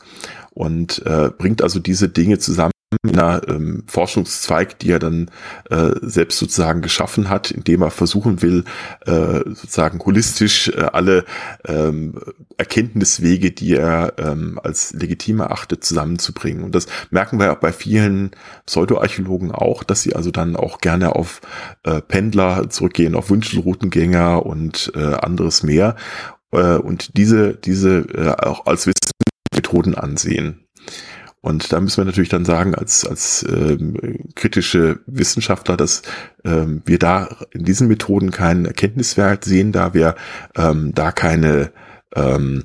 [0.54, 2.72] und äh, bringt also diese Dinge zusammen
[3.02, 5.30] in einer ähm, Forschungszweig, die er dann
[5.68, 8.64] äh, selbst sozusagen geschaffen hat, indem er versuchen will,
[9.04, 11.24] äh, sozusagen holistisch äh, alle
[11.66, 12.18] ähm,
[12.56, 16.64] Erkenntniswege, die er ähm, als legitim erachtet, zusammenzubringen.
[16.64, 18.30] Und das merken wir auch bei vielen
[18.64, 21.42] Pseudoarchäologen auch, dass sie also dann auch gerne auf
[21.82, 25.94] äh, Pendler zurückgehen, auf Wünschelroutengänger und äh, anderes mehr
[26.52, 30.67] äh, und diese, diese äh, auch als Wissensmethoden ansehen.
[31.48, 33.96] Und da müssen wir natürlich dann sagen, als, als ähm,
[34.34, 36.02] kritische Wissenschaftler, dass
[36.44, 40.14] ähm, wir da in diesen Methoden keinen Erkenntniswert sehen, da wir
[40.56, 41.72] ähm, da keine
[42.14, 42.64] ähm,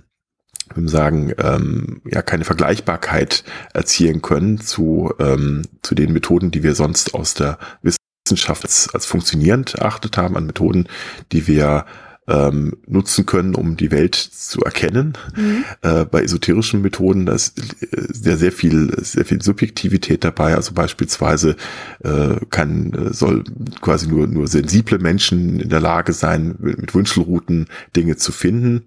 [0.76, 7.16] sagen, ähm, ja, keine Vergleichbarkeit erzielen können zu, ähm, zu den Methoden, die wir sonst
[7.16, 10.90] aus der Wissenschaft als, als funktionierend erachtet haben, an Methoden,
[11.32, 11.86] die wir
[12.28, 15.14] ähm, nutzen können, um die Welt zu erkennen.
[15.36, 15.66] Mhm.
[15.82, 17.60] Äh, bei esoterischen Methoden da ist
[17.92, 20.56] sehr, sehr viel, sehr viel Subjektivität dabei.
[20.56, 21.56] Also beispielsweise
[22.04, 23.44] äh, kann, äh, soll
[23.82, 28.84] quasi nur, nur sensible Menschen in der Lage sein, mit Wünschelrouten Dinge zu finden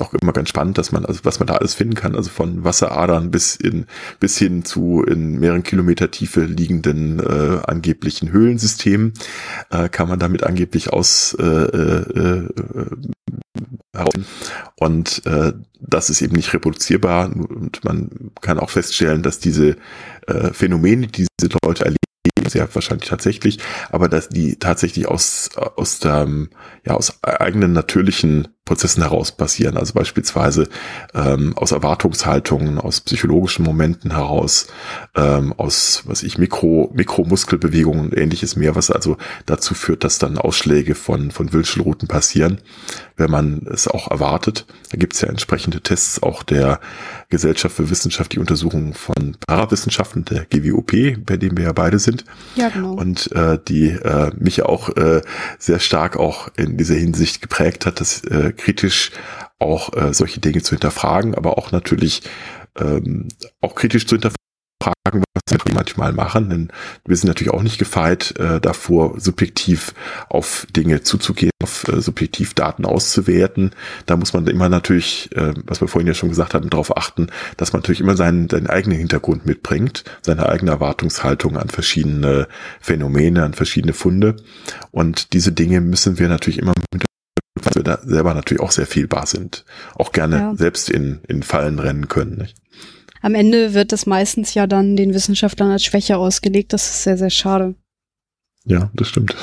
[0.00, 2.64] auch immer ganz spannend, dass man, also was man da alles finden kann, also von
[2.64, 3.86] Wasseradern bis in,
[4.20, 9.12] bis hin zu in mehreren Kilometer Tiefe liegenden äh, angeblichen Höhlensystemen,
[9.70, 12.48] äh, kann man damit angeblich aus äh, äh, äh,
[14.76, 17.30] und äh, das ist eben nicht reproduzierbar.
[17.34, 19.76] Und man kann auch feststellen, dass diese
[20.26, 21.98] äh, Phänomene, die diese Leute erleben,
[22.46, 23.58] sehr wahrscheinlich tatsächlich,
[23.90, 26.28] aber dass die tatsächlich aus, aus der,
[26.86, 29.78] ja, aus eigenen natürlichen Prozessen heraus passieren.
[29.78, 30.68] Also beispielsweise
[31.14, 34.66] ähm, aus Erwartungshaltungen, aus psychologischen Momenten heraus,
[35.16, 39.16] ähm, aus was ich Mikro Mikromuskelbewegungen und ähnliches mehr, was also
[39.46, 42.58] dazu führt, dass dann Ausschläge von von Wünschelrouten passieren,
[43.16, 44.66] wenn man es auch erwartet.
[44.90, 46.80] Da gibt es ja entsprechende Tests auch der
[47.30, 50.92] Gesellschaft für wissenschaftliche Untersuchungen von Parawissenschaften, der GWOP,
[51.24, 52.24] bei dem wir ja beide sind.
[52.54, 52.94] Ja, genau.
[52.94, 55.22] Und äh, die äh, mich auch äh,
[55.58, 59.12] sehr stark auch in dieser Hinsicht geprägt hat, dass äh, kritisch
[59.58, 62.22] auch äh, solche Dinge zu hinterfragen, aber auch natürlich
[62.78, 63.28] ähm,
[63.60, 66.68] auch kritisch zu hinterfragen, was wir manchmal machen, denn
[67.06, 69.94] wir sind natürlich auch nicht gefeit äh, davor, subjektiv
[70.28, 73.72] auf Dinge zuzugehen, auf äh, subjektiv Daten auszuwerten.
[74.06, 77.28] Da muss man immer natürlich, äh, was wir vorhin ja schon gesagt haben, darauf achten,
[77.56, 82.46] dass man natürlich immer seinen, seinen eigenen Hintergrund mitbringt, seine eigene Erwartungshaltung an verschiedene
[82.80, 84.36] Phänomene, an verschiedene Funde.
[84.90, 87.07] Und diese Dinge müssen wir natürlich immer mit
[87.66, 89.64] weil wir da selber natürlich auch sehr fehlbar sind.
[89.94, 90.54] Auch gerne ja.
[90.56, 92.36] selbst in, in Fallen rennen können.
[92.38, 92.56] Nicht?
[93.22, 96.72] am Ende wird das meistens ja dann den Wissenschaftlern als Schwäche ausgelegt.
[96.72, 97.74] Das ist sehr, sehr schade.
[98.68, 99.34] Ja, das stimmt.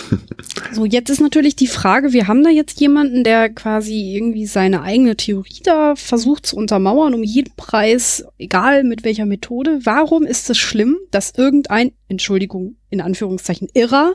[0.72, 4.84] So, jetzt ist natürlich die Frage, wir haben da jetzt jemanden, der quasi irgendwie seine
[4.84, 9.80] eigene Theorie da versucht zu untermauern, um jeden Preis, egal mit welcher Methode.
[9.84, 14.14] Warum ist es schlimm, dass irgendein, Entschuldigung, in Anführungszeichen Irrer,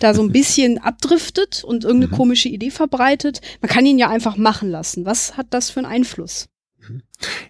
[0.00, 2.16] da so ein bisschen abdriftet und irgendeine mhm.
[2.16, 3.40] komische Idee verbreitet?
[3.62, 5.06] Man kann ihn ja einfach machen lassen.
[5.06, 6.48] Was hat das für einen Einfluss?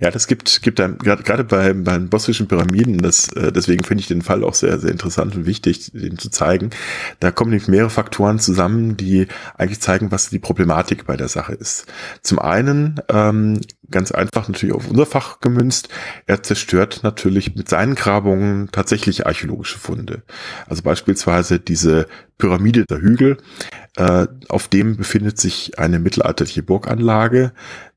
[0.00, 4.00] Ja, das gibt, gibt einem, gerade bei, bei den bosnischen Pyramiden, das, äh, deswegen finde
[4.00, 6.70] ich den Fall auch sehr, sehr interessant und wichtig, den zu zeigen.
[7.20, 11.52] Da kommen nämlich mehrere Faktoren zusammen, die eigentlich zeigen, was die Problematik bei der Sache
[11.52, 11.86] ist.
[12.22, 13.60] Zum einen, ähm,
[13.90, 15.88] ganz einfach natürlich auf unser Fach gemünzt,
[16.26, 20.22] er zerstört natürlich mit seinen Grabungen tatsächlich archäologische Funde.
[20.66, 22.06] Also beispielsweise diese
[22.36, 23.38] Pyramide der Hügel,
[23.96, 27.52] äh, auf dem befindet sich eine mittelalterliche Burganlage,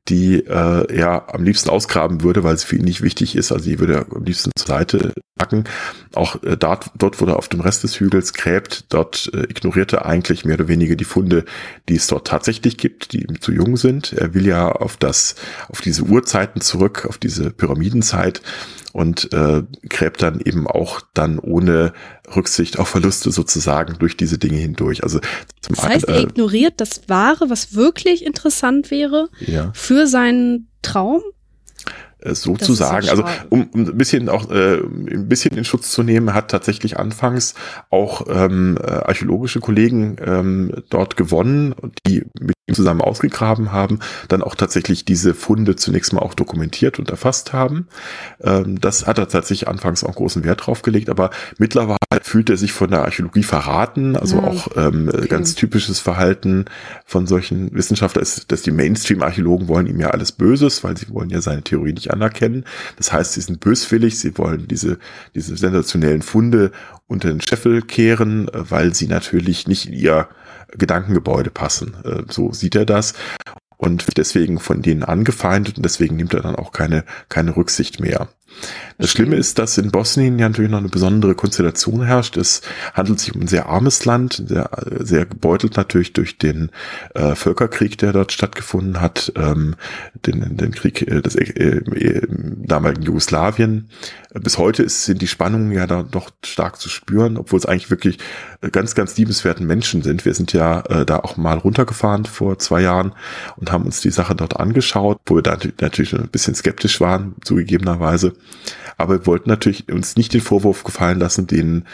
[0.08, 3.52] die äh, er am liebsten ausgraben würde, weil sie für ihn nicht wichtig ist.
[3.52, 5.64] Also die würde er am liebsten zur Seite packen.
[6.14, 9.92] Auch äh, dort, dort, wo er auf dem Rest des Hügels gräbt, dort äh, ignoriert
[9.92, 11.44] er eigentlich mehr oder weniger die Funde,
[11.88, 14.12] die es dort tatsächlich gibt, die ihm zu jung sind.
[14.12, 15.34] Er will ja auf das,
[15.68, 18.42] auf diese Urzeiten zurück, auf diese Pyramidenzeit
[18.92, 21.92] und äh, gräbt dann eben auch dann ohne
[22.36, 25.02] Rücksicht auf Verluste sozusagen durch diese Dinge hindurch.
[25.02, 25.18] Also
[25.60, 29.70] zum das heißt, einen, er äh, ignoriert das Wahre, was wirklich interessant wäre ja.
[29.74, 31.22] für seinen Traum
[32.24, 33.08] sozusagen.
[33.08, 36.98] Also um, um ein bisschen auch äh, ein bisschen in Schutz zu nehmen, hat tatsächlich
[36.98, 37.54] anfangs
[37.90, 41.74] auch ähm, äh, archäologische Kollegen ähm, dort gewonnen,
[42.06, 43.98] die mit zusammen ausgegraben haben,
[44.28, 47.88] dann auch tatsächlich diese Funde zunächst mal auch dokumentiert und erfasst haben.
[48.40, 52.56] Ähm, das hat er tatsächlich anfangs auch großen Wert drauf gelegt, aber mittlerweile fühlt er
[52.56, 54.44] sich von der Archäologie verraten, also ja.
[54.44, 55.26] auch ähm, okay.
[55.26, 56.66] ganz typisches Verhalten
[57.04, 61.30] von solchen Wissenschaftlern ist, dass die Mainstream-Archäologen wollen ihm ja alles Böses, weil sie wollen
[61.30, 62.64] ja seine Theorie nicht anerkennen.
[62.96, 64.98] Das heißt, sie sind böswillig, sie wollen diese,
[65.34, 66.70] diese sensationellen Funde
[67.08, 70.28] unter den Scheffel kehren, äh, weil sie natürlich nicht in ihr
[70.72, 71.94] Gedankengebäude passen.
[72.04, 73.14] Äh, so sieht er das
[73.82, 78.28] und deswegen von denen angefeindet und deswegen nimmt er dann auch keine, keine Rücksicht mehr.
[78.98, 82.36] Das Schlimme ist, dass in Bosnien ja natürlich noch eine besondere Konstellation herrscht.
[82.36, 82.62] Es
[82.94, 86.70] handelt sich um ein sehr armes Land, sehr, sehr gebeutelt natürlich durch den
[87.14, 89.74] äh, Völkerkrieg, der dort stattgefunden hat, ähm,
[90.26, 93.88] den, den Krieg äh, des äh, äh, damaligen Jugoslawien.
[94.34, 97.90] Bis heute ist, sind die Spannungen ja da noch stark zu spüren, obwohl es eigentlich
[97.90, 98.18] wirklich
[98.70, 100.24] ganz, ganz liebenswerten Menschen sind.
[100.24, 103.12] Wir sind ja äh, da auch mal runtergefahren vor zwei Jahren
[103.56, 107.34] und haben uns die Sache dort angeschaut, wo wir da natürlich ein bisschen skeptisch waren,
[107.44, 108.32] zugegebenerweise.
[108.96, 111.84] Aber wir wollten natürlich uns nicht den Vorwurf gefallen lassen, den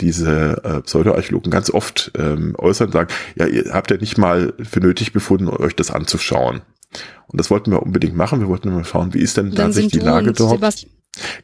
[0.00, 4.80] diese äh, Pseudoarchäologen ganz oft ähm, äußern, sagen, ja, ihr habt ja nicht mal für
[4.80, 6.62] nötig befunden, euch das anzuschauen.
[7.28, 8.40] Und das wollten wir unbedingt machen.
[8.40, 10.50] Wir wollten mal schauen, wie ist denn tatsächlich die Lage dort.
[10.50, 10.93] Sebastian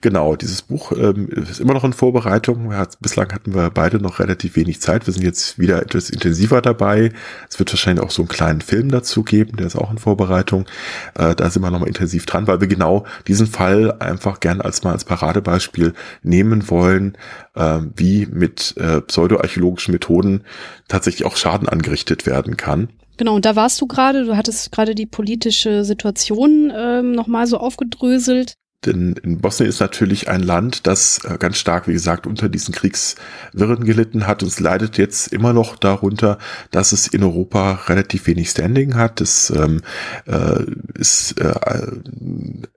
[0.01, 2.75] Genau, dieses Buch ähm, ist immer noch in Vorbereitung.
[2.75, 5.07] Hat, bislang hatten wir beide noch relativ wenig Zeit.
[5.07, 7.13] Wir sind jetzt wieder etwas intensiver dabei.
[7.49, 10.67] Es wird wahrscheinlich auch so einen kleinen Film dazu geben, der ist auch in Vorbereitung.
[11.15, 14.83] Äh, da sind wir nochmal intensiv dran, weil wir genau diesen Fall einfach gern als
[14.83, 17.17] mal als Paradebeispiel nehmen wollen,
[17.55, 20.43] äh, wie mit äh, pseudoarchäologischen Methoden
[20.89, 22.89] tatsächlich auch Schaden angerichtet werden kann.
[23.17, 27.59] Genau, und da warst du gerade, du hattest gerade die politische Situation ähm, nochmal so
[27.59, 28.55] aufgedröselt.
[28.87, 32.75] Denn in Bosnien ist natürlich ein Land, das äh, ganz stark, wie gesagt, unter diesen
[32.75, 36.39] Kriegswirren gelitten hat und es leidet jetzt immer noch darunter,
[36.71, 39.21] dass es in Europa relativ wenig Standing hat.
[39.21, 39.83] Es ähm,
[40.27, 40.65] äh,
[40.95, 41.55] ist äh,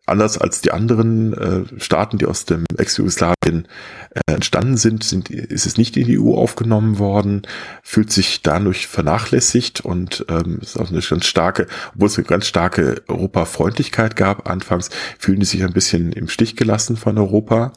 [0.06, 3.68] anders als die anderen äh, Staaten, die aus dem Ex-Jugoslawien
[4.10, 7.43] äh, entstanden sind, sind, ist es nicht in die EU aufgenommen worden,
[7.84, 12.47] fühlt sich dadurch vernachlässigt und ähm, ist auch eine ganz starke, obwohl es eine ganz
[12.47, 17.74] starke Europafreundlichkeit gab anfangs, fühlen die sich ein bisschen im Stich gelassen von Europa.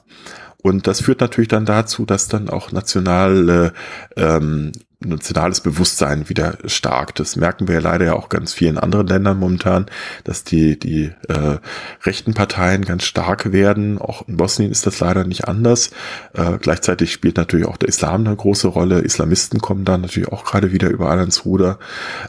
[0.63, 3.73] Und das führt natürlich dann dazu, dass dann auch nationale
[4.17, 7.15] ähm, nationales Bewusstsein wieder stark.
[7.17, 9.87] Das merken wir ja leider ja auch ganz vielen anderen Ländern momentan,
[10.25, 11.59] dass die, die äh,
[12.05, 13.99] rechten Parteien ganz stark werden.
[13.99, 15.91] Auch in Bosnien ist das leider nicht anders.
[16.33, 19.01] Äh, gleichzeitig spielt natürlich auch der Islam eine große Rolle.
[19.01, 21.79] Islamisten kommen da natürlich auch gerade wieder überall ans Ruder.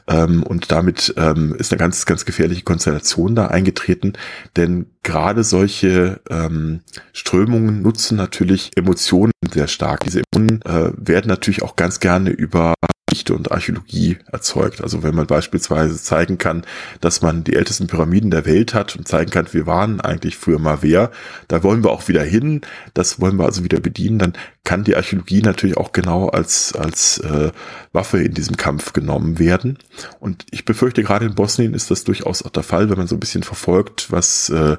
[0.07, 4.13] Ähm, und damit ähm, ist eine ganz, ganz gefährliche Konstellation da eingetreten.
[4.57, 6.81] Denn gerade solche ähm,
[7.13, 10.01] Strömungen nutzen natürlich Emotionen sehr stark.
[10.03, 12.96] Diese Emotionen äh, werden natürlich auch ganz gerne über goodbye.
[13.09, 14.81] Geschichte und Archäologie erzeugt.
[14.81, 16.65] Also wenn man beispielsweise zeigen kann,
[16.99, 20.59] dass man die ältesten Pyramiden der Welt hat und zeigen kann, wir waren eigentlich früher
[20.59, 21.11] mal wer,
[21.47, 22.61] da wollen wir auch wieder hin,
[22.93, 24.33] das wollen wir also wieder bedienen, dann
[24.67, 27.51] kann die Archäologie natürlich auch genau als, als äh,
[27.93, 29.77] Waffe in diesem Kampf genommen werden.
[30.19, 33.15] Und ich befürchte, gerade in Bosnien ist das durchaus auch der Fall, wenn man so
[33.15, 34.75] ein bisschen verfolgt, was, äh,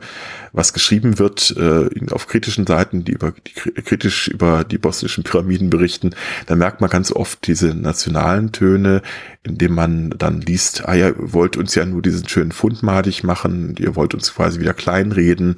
[0.53, 5.70] was geschrieben wird äh, auf kritischen Seiten, die über die kritisch über die bosnischen Pyramiden
[5.70, 6.11] berichten,
[6.45, 7.74] da merkt man ganz oft diese
[8.19, 9.03] nationalen Töne,
[9.43, 13.25] indem man dann liest, ah ja, ihr wollt uns ja nur diesen schönen Fund madig
[13.25, 15.57] machen, ihr wollt uns quasi wieder kleinreden,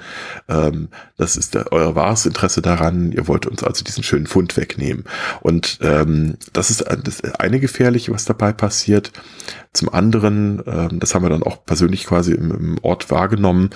[0.48, 4.56] ähm, das ist der, euer wahres Interesse daran, ihr wollt uns also diesen schönen Fund
[4.56, 5.04] wegnehmen.
[5.40, 9.12] Und ähm, das ist das eine gefährliche, was dabei passiert.
[9.72, 13.70] Zum anderen, ähm, das haben wir dann auch persönlich quasi im, im Ort wahrgenommen,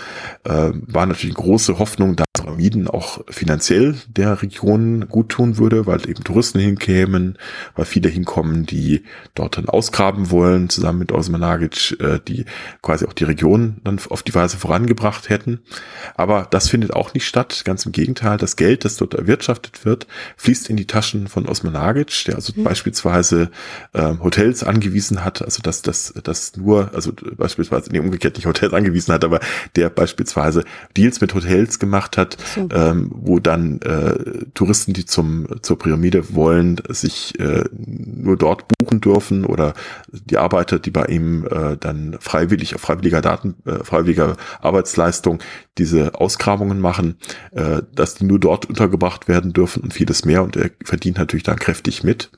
[0.45, 5.87] äh, war natürlich eine große Hoffnung, dass Pyramiden auch finanziell der Region gut tun würde,
[5.87, 7.39] weil eben Touristen hinkämen,
[7.77, 8.74] weil viele hinkommen, die
[9.35, 12.45] dort dann ausgraben wollen, zusammen mit Osmanagic, äh, die
[12.83, 15.61] quasi auch die Region dann auf die Weise vorangebracht hätten.
[16.17, 17.63] Aber das findet auch nicht statt.
[17.65, 20.07] Ganz im Gegenteil, das Geld, das dort erwirtschaftet wird,
[20.37, 22.65] fließt in die Taschen von Osmanagic, der also mhm.
[22.65, 23.51] beispielsweise
[23.93, 28.73] äh, Hotels angewiesen hat, also dass das, das nur, also beispielsweise, nee, umgekehrt nicht Hotels
[28.73, 29.41] angewiesen hat, aber
[29.77, 30.65] der beispielsweise
[30.97, 32.69] Deals mit Hotels gemacht hat, so.
[32.73, 39.01] ähm, wo dann äh, Touristen, die zum zur Pyramide wollen, sich äh, nur dort buchen
[39.01, 39.75] dürfen oder
[40.11, 45.41] die Arbeiter, die bei ihm äh, dann freiwillig auf freiwilliger Daten, äh, freiwilliger Arbeitsleistung
[45.79, 47.17] diese Ausgrabungen machen,
[47.53, 51.45] äh, dass die nur dort untergebracht werden dürfen und vieles mehr und er verdient natürlich
[51.45, 52.31] dann kräftig mit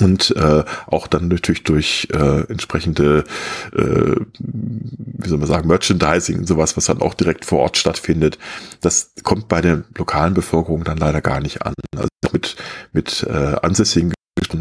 [0.00, 3.24] und äh, auch dann natürlich durch äh, entsprechende,
[3.74, 8.38] äh, wie soll man sagen, Merchandising und sowas, was dann auch direkt vor Ort stattfindet.
[8.82, 11.74] Das kommt bei der lokalen Bevölkerung dann leider gar nicht an.
[11.96, 12.56] Also mit
[12.92, 14.12] mit äh, ansässigen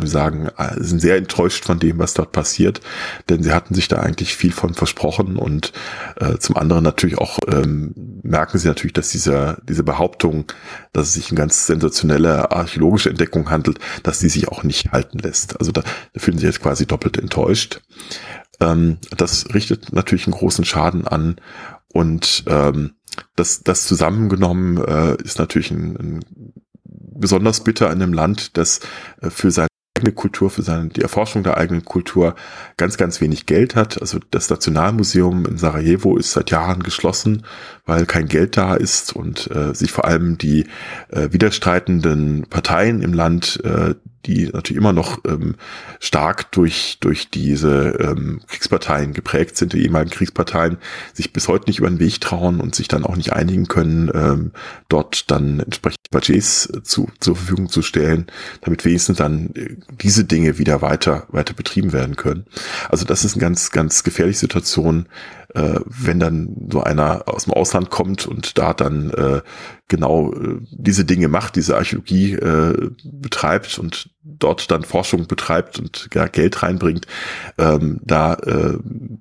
[0.03, 2.81] sagen, äh, sind sehr enttäuscht von dem, was dort passiert,
[3.29, 5.73] denn sie hatten sich da eigentlich viel von versprochen und
[6.17, 10.45] äh, zum anderen natürlich auch ähm, merken sie natürlich, dass dieser, diese Behauptung,
[10.93, 15.19] dass es sich eine ganz sensationelle archäologische Entdeckung handelt, dass die sich auch nicht halten
[15.19, 15.59] lässt.
[15.59, 15.81] Also da,
[16.13, 17.81] da fühlen sie jetzt quasi doppelt enttäuscht.
[18.61, 21.35] Ähm, das richtet natürlich einen großen Schaden an
[21.91, 22.95] und ähm,
[23.35, 26.53] das, das zusammengenommen äh, ist natürlich ein, ein
[27.15, 28.81] besonders bitter in einem Land, das
[29.21, 32.35] äh, für seine eigene Kultur, für seine, die Erforschung der eigenen Kultur
[32.77, 34.01] ganz, ganz wenig Geld hat.
[34.01, 37.45] Also das Nationalmuseum in Sarajevo ist seit Jahren geschlossen,
[37.85, 40.67] weil kein Geld da ist und äh, sich vor allem die
[41.09, 43.95] äh, widerstreitenden Parteien im Land, äh,
[44.25, 45.55] die natürlich immer noch ähm,
[45.99, 50.77] stark durch, durch diese ähm, Kriegsparteien geprägt sind, die ehemaligen Kriegsparteien,
[51.13, 54.11] sich bis heute nicht über den Weg trauen und sich dann auch nicht einigen können,
[54.13, 54.51] ähm,
[54.89, 58.27] dort dann entsprechend Budgets zu, zur Verfügung zu stellen,
[58.61, 62.45] damit wenigstens dann äh, diese Dinge wieder weiter, weiter betrieben werden können.
[62.89, 65.07] Also das ist eine ganz, ganz gefährliche Situation,
[65.55, 69.41] äh, wenn dann so einer aus dem Ausland kommt und da dann äh,
[69.87, 76.09] genau äh, diese Dinge macht, diese Archäologie äh, betreibt und dort dann Forschung betreibt und
[76.13, 77.07] ja, Geld reinbringt,
[77.57, 78.77] ähm, da äh,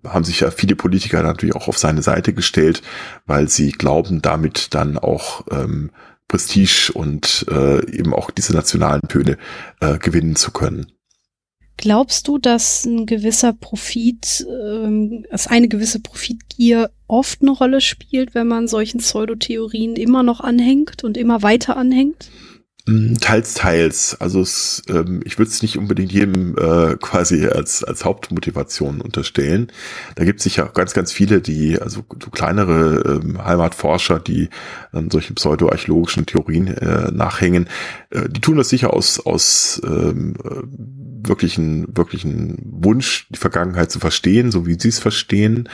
[0.08, 2.82] haben sich ja viele Politiker natürlich auch auf seine Seite gestellt,
[3.26, 5.90] weil sie glauben, damit dann auch ähm,
[6.26, 9.36] Prestige und äh, eben auch diese nationalen Töne
[9.80, 10.86] äh, gewinnen zu können.
[11.76, 18.34] Glaubst du, dass ein gewisser Profit, ähm, dass eine gewisse Profitgier oft eine Rolle spielt,
[18.34, 22.30] wenn man solchen Pseudotheorien immer noch anhängt und immer weiter anhängt?
[22.86, 24.20] Mm, teils, teils.
[24.20, 29.72] Also es, ähm, ich würde es nicht unbedingt jedem äh, quasi als, als Hauptmotivation unterstellen.
[30.16, 34.50] Da gibt es sicher auch ganz, ganz viele, die, also so kleinere ähm, Heimatforscher, die
[34.92, 37.68] an solchen pseudoarchäologischen Theorien äh, nachhängen,
[38.10, 40.34] äh, die tun das sicher aus, aus ähm,
[41.26, 45.68] wirklichen, wirklichen Wunsch, die Vergangenheit zu verstehen, so wie sie es verstehen.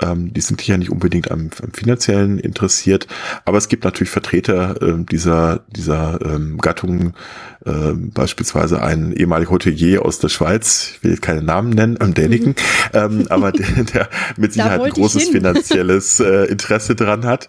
[0.00, 3.06] Ähm, die sind ja nicht unbedingt am, am, finanziellen interessiert,
[3.44, 7.14] aber es gibt natürlich Vertreter äh, dieser, dieser ähm, Gattung,
[7.64, 12.50] äh, beispielsweise ein ehemaliger Hotelier aus der Schweiz, ich will keinen Namen nennen, am Däniken,
[12.50, 12.54] mhm.
[12.92, 17.48] ähm, aber der, der mit Sicherheit ein großes finanzielles äh, Interesse dran hat.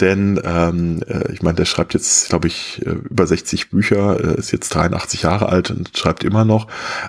[0.00, 4.38] Denn ähm, äh, ich meine, der schreibt jetzt, glaube ich, äh, über 60 Bücher, äh,
[4.38, 6.66] ist jetzt 83 Jahre alt und schreibt immer noch.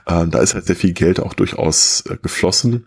[0.07, 2.85] Ähm, da ist halt sehr viel Geld auch durchaus äh, geflossen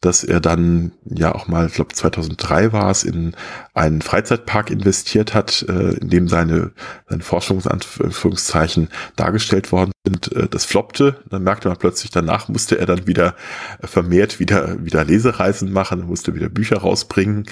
[0.00, 3.34] dass er dann ja auch mal, ich glaube 2003 war es, in
[3.74, 6.72] einen Freizeitpark investiert hat, äh, in dem seine,
[7.08, 10.32] seine Forschungsanführungszeichen dargestellt worden sind.
[10.32, 13.34] Äh, das floppte, dann merkte man plötzlich, danach musste er dann wieder
[13.82, 17.46] vermehrt wieder, wieder Lesereisen machen, musste wieder Bücher rausbringen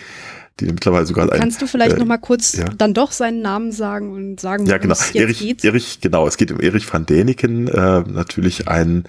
[0.60, 2.64] die mittlerweile sogar ein, Kannst du vielleicht äh, noch mal kurz ja.
[2.76, 4.92] dann doch seinen Namen sagen und sagen, ja, genau.
[4.92, 5.64] es Erich, geht?
[5.64, 9.04] Erich, genau, es geht um Erich van Däniken, äh, natürlich ein,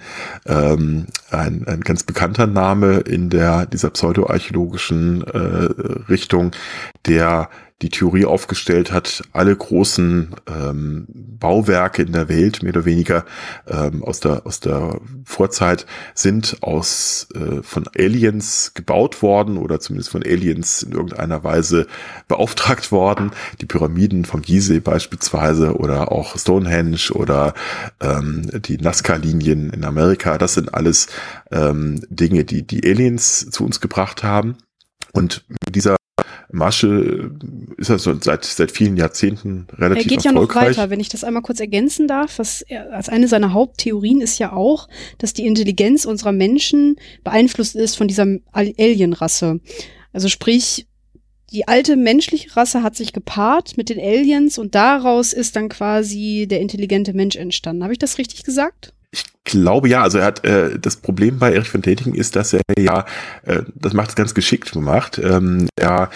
[0.46, 5.38] ähm, ein, ein ganz bekannter Name in der dieser pseudoarchäologischen äh,
[6.08, 6.52] Richtung,
[7.06, 7.50] der
[7.82, 13.24] die Theorie aufgestellt hat, alle großen ähm, Bauwerke in der Welt, mehr oder weniger
[13.66, 20.10] ähm, aus, der, aus der Vorzeit, sind aus äh, von Aliens gebaut worden oder zumindest
[20.10, 21.86] von Aliens in irgendeiner Weise
[22.28, 23.30] beauftragt worden.
[23.62, 27.54] Die Pyramiden von Gizeh beispielsweise oder auch Stonehenge oder
[28.00, 31.06] ähm, die Nazca-Linien in Amerika, das sind alles
[31.50, 34.56] ähm, Dinge, die die Aliens zu uns gebracht haben.
[35.12, 35.96] Und mit dieser
[36.52, 37.30] Masche
[37.76, 40.04] ist also seit, seit vielen Jahrzehnten relativ erfolgreich.
[40.04, 42.38] Er geht ja noch weiter, wenn ich das einmal kurz ergänzen darf.
[42.38, 44.88] Was er, als eine seiner Haupttheorien ist ja auch,
[45.18, 49.60] dass die Intelligenz unserer Menschen beeinflusst ist von dieser Alienrasse.
[50.12, 50.86] Also sprich,
[51.52, 56.46] die alte menschliche Rasse hat sich gepaart mit den Aliens und daraus ist dann quasi
[56.48, 57.82] der intelligente Mensch entstanden.
[57.82, 58.92] Habe ich das richtig gesagt?
[59.10, 62.52] Ich glaube ja, also er hat äh, das Problem bei Erich von Tätigen ist, dass
[62.52, 63.06] er ja,
[63.44, 65.20] äh, das macht es ganz geschickt gemacht.
[65.22, 66.10] Ähm, er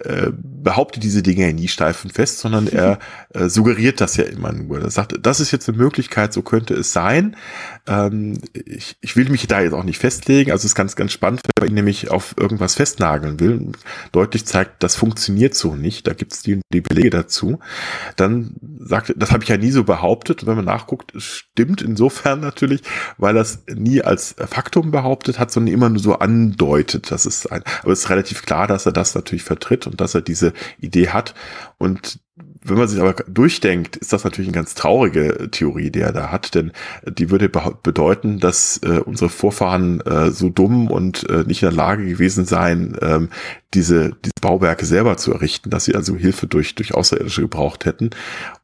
[0.00, 2.98] äh, behauptet diese Dinge ja nie steif und fest, sondern er
[3.34, 4.80] äh, suggeriert das ja immer nur.
[4.80, 7.36] Er sagt, das ist jetzt eine Möglichkeit, so könnte es sein.
[7.86, 10.50] Ähm, ich, ich will mich da jetzt auch nicht festlegen.
[10.50, 13.72] Also es ist ganz, ganz spannend, wenn man ihn nämlich auf irgendwas festnageln will,
[14.12, 16.06] deutlich zeigt, das funktioniert so nicht.
[16.06, 17.58] Da gibt es die, die Belege dazu.
[18.16, 20.42] Dann sagt, das habe ich ja nie so behauptet.
[20.42, 22.69] Und wenn man nachguckt, stimmt insofern natürlich,
[23.18, 27.10] weil er es nie als Faktum behauptet hat, sondern immer nur so andeutet.
[27.10, 30.14] Das ist ein, aber es ist relativ klar, dass er das natürlich vertritt und dass
[30.14, 31.34] er diese Idee hat.
[31.78, 32.20] Und
[32.62, 36.30] wenn man sich aber durchdenkt, ist das natürlich eine ganz traurige Theorie, die er da
[36.30, 36.72] hat, denn
[37.06, 41.76] die würde bedeuten, dass äh, unsere Vorfahren äh, so dumm und äh, nicht in der
[41.76, 43.30] Lage gewesen seien, ähm,
[43.72, 48.10] diese, diese Bauwerke selber zu errichten, dass sie also Hilfe durch, durch Außerirdische gebraucht hätten.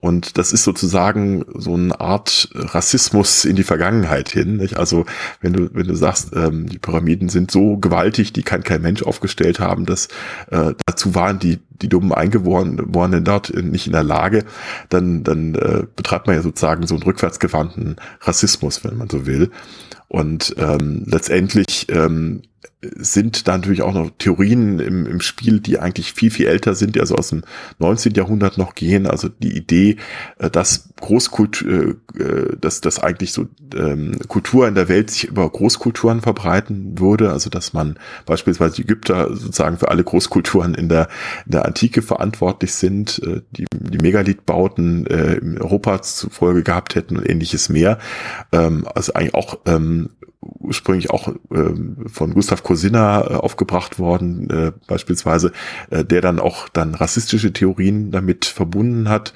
[0.00, 4.56] Und das ist sozusagen so eine Art Rassismus in die Vergangenheit hin.
[4.56, 4.76] Nicht?
[4.76, 5.06] Also
[5.40, 9.02] wenn du, wenn du sagst, ähm, die Pyramiden sind so gewaltig, die kann kein Mensch
[9.02, 10.08] aufgestellt haben, dass
[10.50, 14.44] äh, dazu waren die, die dummen Eingeborenen dort nicht in der Lage,
[14.88, 19.50] dann, dann äh, betreibt man ja sozusagen so einen rückwärtsgewandten Rassismus, wenn man so will.
[20.08, 22.42] Und ähm, letztendlich ähm,
[22.82, 26.94] sind da natürlich auch noch Theorien im, im Spiel, die eigentlich viel, viel älter sind,
[26.94, 27.42] die also aus dem
[27.78, 28.14] 19.
[28.14, 29.06] Jahrhundert noch gehen.
[29.06, 29.96] Also die Idee,
[30.38, 35.24] äh, dass Großkultur, äh, äh, dass, dass eigentlich so ähm, Kultur in der Welt sich
[35.24, 37.30] über Großkulturen verbreiten würde.
[37.30, 41.08] Also dass man beispielsweise Ägypter sozusagen für alle Großkulturen in der,
[41.46, 43.20] in der Antike verantwortlich sind,
[43.52, 47.98] die die Megalithbauten in Europa zufolge gehabt hätten und ähnliches mehr.
[48.52, 50.10] Ähm, also eigentlich auch ähm,
[50.40, 55.52] ursprünglich auch ähm, von Gustav Cosinna äh, aufgebracht worden, äh, beispielsweise,
[55.90, 59.32] äh, der dann auch dann rassistische Theorien damit verbunden hat.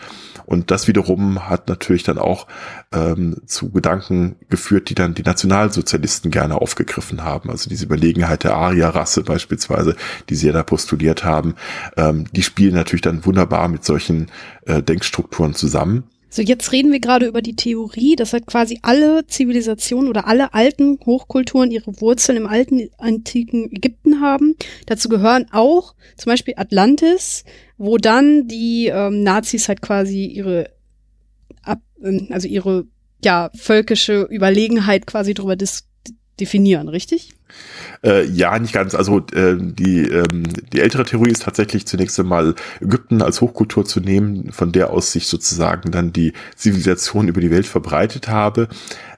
[0.46, 2.46] Und das wiederum hat natürlich dann auch
[2.92, 7.50] ähm, zu Gedanken geführt, die dann die Nationalsozialisten gerne aufgegriffen haben.
[7.50, 9.96] Also diese Überlegenheit der Aria-Rasse beispielsweise,
[10.28, 11.54] die sie ja da postuliert haben,
[11.96, 14.26] ähm, die spielen natürlich dann wunderbar mit solchen
[14.66, 16.04] äh, Denkstrukturen zusammen.
[16.32, 20.54] So, jetzt reden wir gerade über die Theorie, dass halt quasi alle Zivilisationen oder alle
[20.54, 24.54] alten Hochkulturen ihre Wurzeln im alten antiken Ägypten haben.
[24.86, 27.44] Dazu gehören auch zum Beispiel Atlantis,
[27.78, 30.70] wo dann die ähm, Nazis halt quasi ihre,
[31.62, 32.86] ab, ähm, also ihre
[33.24, 35.88] ja völkische Überlegenheit quasi drüber dis
[36.38, 37.32] definieren, richtig?
[38.02, 38.94] Äh, ja, nicht ganz.
[38.94, 44.00] Also äh, die, ähm, die ältere Theorie ist tatsächlich zunächst einmal Ägypten als Hochkultur zu
[44.00, 48.68] nehmen, von der aus sich sozusagen dann die Zivilisation über die Welt verbreitet habe.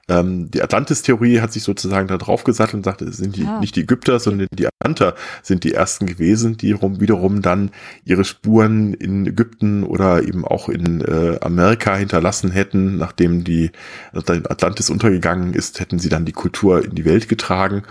[0.09, 3.59] Ähm, die Atlantis-Theorie hat sich sozusagen da drauf gesattelt und sagte, es sind die, ah.
[3.59, 7.71] nicht die Ägypter, sondern die Atlanter sind die ersten gewesen, die rum, wiederum dann
[8.03, 13.71] ihre Spuren in Ägypten oder eben auch in äh, Amerika hinterlassen hätten, nachdem die
[14.13, 17.83] Atlantis untergegangen ist, hätten sie dann die Kultur in die Welt getragen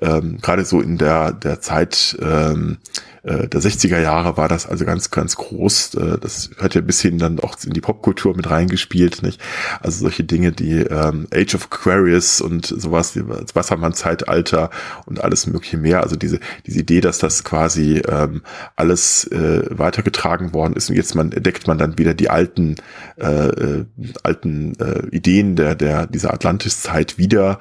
[0.00, 2.78] ähm, gerade so in der, der Zeit ähm,
[3.22, 5.94] äh, der 60er Jahre war das also ganz, ganz groß.
[5.94, 9.40] Äh, das hat ja bis hin dann auch in die Popkultur mit reingespielt, nicht?
[9.80, 14.70] Also solche Dinge, die ähm, Age of Aquarius und sowas, das Wassermann-Zeitalter
[15.06, 16.02] und alles mögliche mehr.
[16.02, 18.42] Also diese, diese Idee, dass das quasi ähm,
[18.76, 22.76] alles äh, weitergetragen worden ist und jetzt man entdeckt man dann wieder die alten,
[23.18, 23.84] äh, äh,
[24.22, 27.58] alten äh, Ideen der, der, dieser Atlantis-Zeit wieder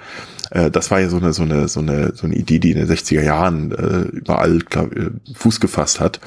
[0.51, 2.77] äh, das war ja so eine, so eine, so eine, so eine Idee, die in
[2.77, 6.19] den 60er Jahren äh, überall glaub, äh, Fuß gefasst hat.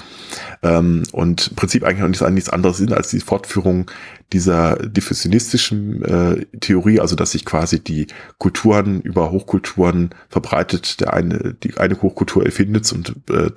[0.62, 3.90] Ähm, und im Prinzip eigentlich noch nichts, nichts anderes sind als die Fortführung
[4.32, 8.06] dieser diffusionistischen äh, Theorie, also dass sich quasi die
[8.38, 13.50] Kulturen über Hochkulturen verbreitet, der eine, die eine Hochkultur erfindet und äh,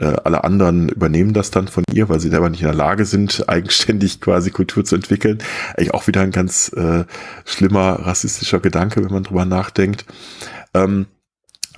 [0.00, 3.04] äh, alle anderen übernehmen das dann von ihr, weil sie selber nicht in der Lage
[3.04, 5.38] sind, eigenständig quasi Kultur zu entwickeln.
[5.76, 7.04] Eigentlich auch wieder ein ganz äh,
[7.44, 10.06] schlimmer rassistischer Gedanke, wenn man drüber nachdenkt.
[10.74, 11.06] Ähm,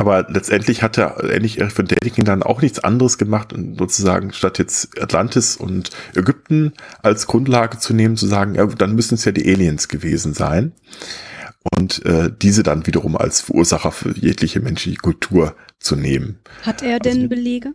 [0.00, 4.32] aber letztendlich hat er ähnlich Erich von Däniken dann auch nichts anderes gemacht und sozusagen
[4.32, 6.72] statt jetzt Atlantis und Ägypten
[7.02, 10.72] als Grundlage zu nehmen, zu sagen, ja, dann müssen es ja die Aliens gewesen sein.
[11.76, 16.38] Und äh, diese dann wiederum als Verursacher für jegliche menschliche Kultur zu nehmen.
[16.62, 17.74] Hat er denn also, Belege?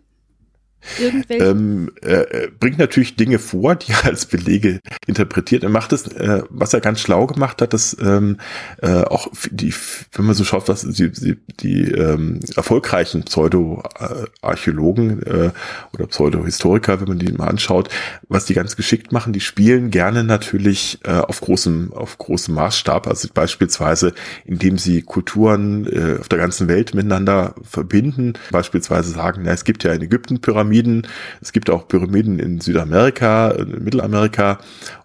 [1.28, 5.62] Ähm, äh, bringt natürlich Dinge vor, die er als Belege interpretiert.
[5.62, 8.38] Er macht es, äh, was er ganz schlau gemacht hat, dass ähm,
[8.82, 9.74] äh, auch die,
[10.12, 15.50] wenn man so schaut, was die, die, die ähm, erfolgreichen Pseudo-Archäologen äh,
[15.92, 17.88] oder Pseudo-Historiker, wenn man die mal anschaut,
[18.28, 23.06] was die ganz geschickt machen, die spielen gerne natürlich äh, auf großem, auf großem Maßstab.
[23.06, 24.12] Also beispielsweise,
[24.44, 29.84] indem sie Kulturen äh, auf der ganzen Welt miteinander verbinden, beispielsweise sagen, na, es gibt
[29.84, 31.06] ja in Ägypten Pyramiden, Pyramiden.
[31.40, 34.58] Es gibt auch Pyramiden in Südamerika, in Mittelamerika.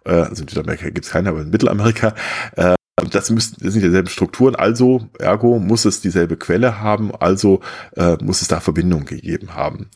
[0.05, 2.13] Äh, also in Südamerika gibt es keine, aber in Mittelamerika.
[2.55, 2.75] Äh,
[3.09, 7.61] das, müssen, das sind dieselben Strukturen, also ergo muss es dieselbe Quelle haben, also
[7.95, 9.89] äh, muss es da Verbindungen gegeben haben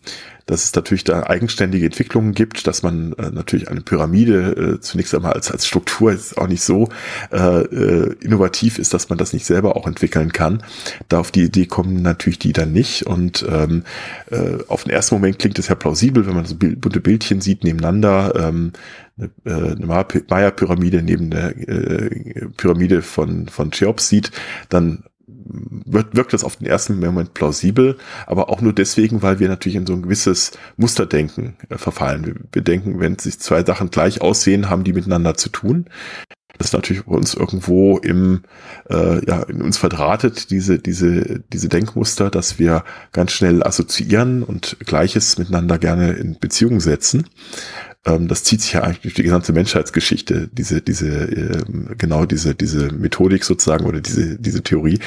[0.46, 5.16] dass es natürlich da eigenständige Entwicklungen gibt, dass man äh, natürlich eine Pyramide äh, zunächst
[5.16, 6.90] einmal als, als Struktur ist auch nicht so
[7.32, 10.64] äh, äh, innovativ ist, dass man das nicht selber auch entwickeln kann.
[11.10, 13.08] Da auf die Idee kommen natürlich die dann nicht.
[13.08, 13.84] Und ähm,
[14.30, 17.64] äh, auf den ersten Moment klingt es ja plausibel, wenn man so bunte Bildchen sieht
[17.64, 18.34] nebeneinander.
[18.36, 18.74] Ähm,
[19.18, 19.76] eine, äh,
[20.30, 24.32] Maya-Pyramide neben der äh, Pyramide von, von Cheops sieht,
[24.70, 25.04] dann
[25.46, 29.76] wird, wirkt das auf den ersten Moment plausibel, aber auch nur deswegen, weil wir natürlich
[29.76, 32.26] in so ein gewisses Musterdenken äh, verfallen.
[32.26, 35.86] Wir, wir denken, wenn sich zwei Sachen gleich aussehen, haben die miteinander zu tun.
[36.58, 38.44] Das ist natürlich bei uns irgendwo im,
[38.90, 44.78] äh, ja, in uns verdrahtet, diese, diese, diese Denkmuster, dass wir ganz schnell assoziieren und
[44.86, 47.28] Gleiches miteinander gerne in Beziehung setzen.
[48.06, 52.56] Ähm, das zieht sich ja eigentlich durch die gesamte Menschheitsgeschichte, diese, diese, ähm, genau diese,
[52.56, 55.00] diese Methodik sozusagen oder diese, diese Theorie.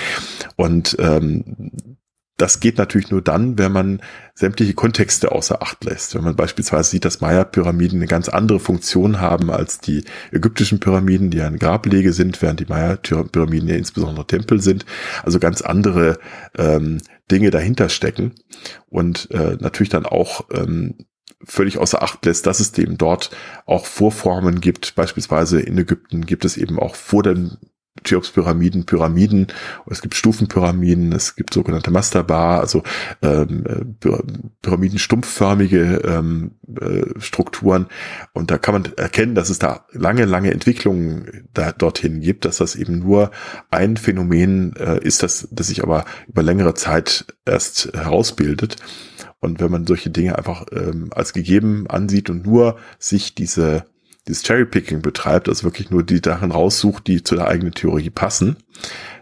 [0.57, 1.71] Und ähm,
[2.39, 4.01] das geht natürlich nur dann, wenn man
[4.33, 6.15] sämtliche Kontexte außer Acht lässt.
[6.15, 11.31] Wenn man beispielsweise sieht, dass Maya-Pyramiden eine ganz andere Funktion haben als die ägyptischen Pyramiden,
[11.31, 14.87] die ja ein Grablege sind, während die Maya-Pyramiden ja insbesondere Tempel sind.
[15.25, 16.19] Also ganz andere
[16.57, 18.35] ähm, Dinge dahinter stecken.
[18.89, 20.95] Und äh, natürlich dann auch ähm,
[21.45, 23.31] völlig außer Acht lässt, dass es eben dort
[23.67, 24.95] auch Vorformen gibt.
[24.95, 27.59] Beispielsweise in Ägypten gibt es eben auch vor den
[28.05, 29.49] Cheops-Pyramiden, Pyramiden,
[29.91, 32.83] es gibt Stufenpyramiden, es gibt sogenannte Mastaba, also
[33.23, 34.09] ähm, äh,
[34.63, 37.87] Pyramiden stumpfförmige ähm, äh, Strukturen.
[38.33, 42.59] Und da kann man erkennen, dass es da lange, lange Entwicklungen da, dorthin gibt, dass
[42.59, 43.31] das eben nur
[43.71, 48.77] ein Phänomen äh, ist, das, das sich aber über längere Zeit erst herausbildet.
[49.41, 53.85] Und wenn man solche Dinge einfach ähm, als gegeben ansieht und nur sich diese
[54.29, 58.57] dieses Cherrypicking betreibt, also wirklich nur die Sachen raussucht, die zu der eigenen Theorie passen,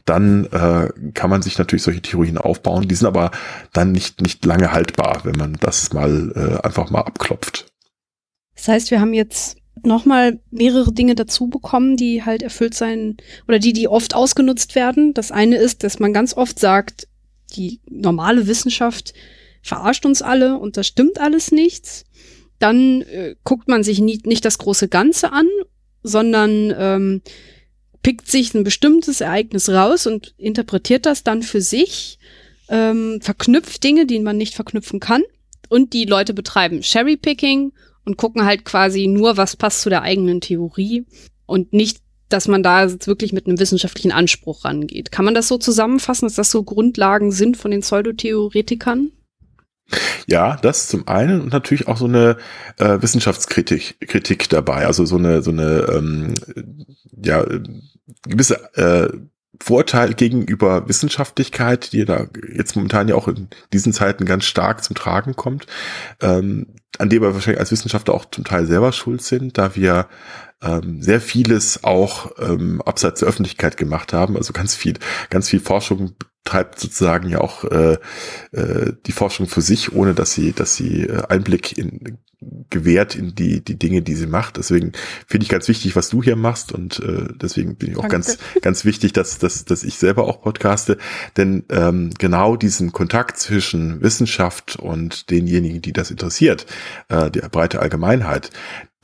[0.04, 2.88] dann äh, kann man sich natürlich solche Theorien aufbauen.
[2.88, 3.30] Die sind aber
[3.72, 7.66] dann nicht, nicht lange haltbar, wenn man das mal äh, einfach mal abklopft.
[8.54, 13.58] Das heißt, wir haben jetzt nochmal mehrere Dinge dazu bekommen, die halt erfüllt sein oder
[13.58, 15.14] die, die oft ausgenutzt werden.
[15.14, 17.08] Das eine ist, dass man ganz oft sagt,
[17.54, 19.12] die normale Wissenschaft
[19.66, 22.04] verarscht uns alle und das stimmt alles nichts.
[22.58, 25.48] Dann äh, guckt man sich nie, nicht das große Ganze an,
[26.02, 27.22] sondern ähm,
[28.02, 32.18] pickt sich ein bestimmtes Ereignis raus und interpretiert das dann für sich
[32.68, 35.22] ähm, verknüpft Dinge, die man nicht verknüpfen kann.
[35.68, 37.72] Und die Leute betreiben Cherrypicking
[38.04, 41.04] und gucken halt quasi nur, was passt zu der eigenen Theorie
[41.44, 41.98] und nicht,
[42.28, 45.10] dass man da jetzt wirklich mit einem wissenschaftlichen Anspruch rangeht.
[45.10, 49.10] Kann man das so zusammenfassen, dass das so Grundlagen sind von den Pseudotheoretikern?
[50.26, 52.36] Ja, das zum einen und natürlich auch so eine
[52.78, 56.34] äh, Wissenschaftskritik Kritik dabei, also so eine so eine ähm,
[57.22, 57.44] ja
[58.24, 59.16] gewisse äh,
[59.62, 64.96] Vorteil gegenüber Wissenschaftlichkeit, die da jetzt momentan ja auch in diesen Zeiten ganz stark zum
[64.96, 65.66] Tragen kommt,
[66.20, 70.08] ähm, an dem wir wahrscheinlich als Wissenschaftler auch zum Teil selber schuld sind, da wir
[70.62, 74.36] ähm, sehr vieles auch ähm, abseits der Öffentlichkeit gemacht haben.
[74.36, 74.94] Also ganz viel,
[75.30, 76.16] ganz viel Forschung
[76.46, 77.98] treibt sozusagen ja auch äh,
[78.52, 82.18] äh, die Forschung für sich, ohne dass sie, dass sie äh, Einblick in
[82.68, 84.56] gewährt in die die Dinge, die sie macht.
[84.58, 84.92] Deswegen
[85.26, 88.16] finde ich ganz wichtig, was du hier machst und äh, deswegen bin ich auch Danke.
[88.16, 90.98] ganz ganz wichtig, dass dass dass ich selber auch podcaste,
[91.36, 96.66] denn ähm, genau diesen Kontakt zwischen Wissenschaft und denjenigen, die das interessiert,
[97.08, 98.50] äh, der breite Allgemeinheit,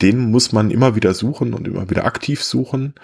[0.02, 2.94] den muss man immer wieder suchen und immer wieder aktiv suchen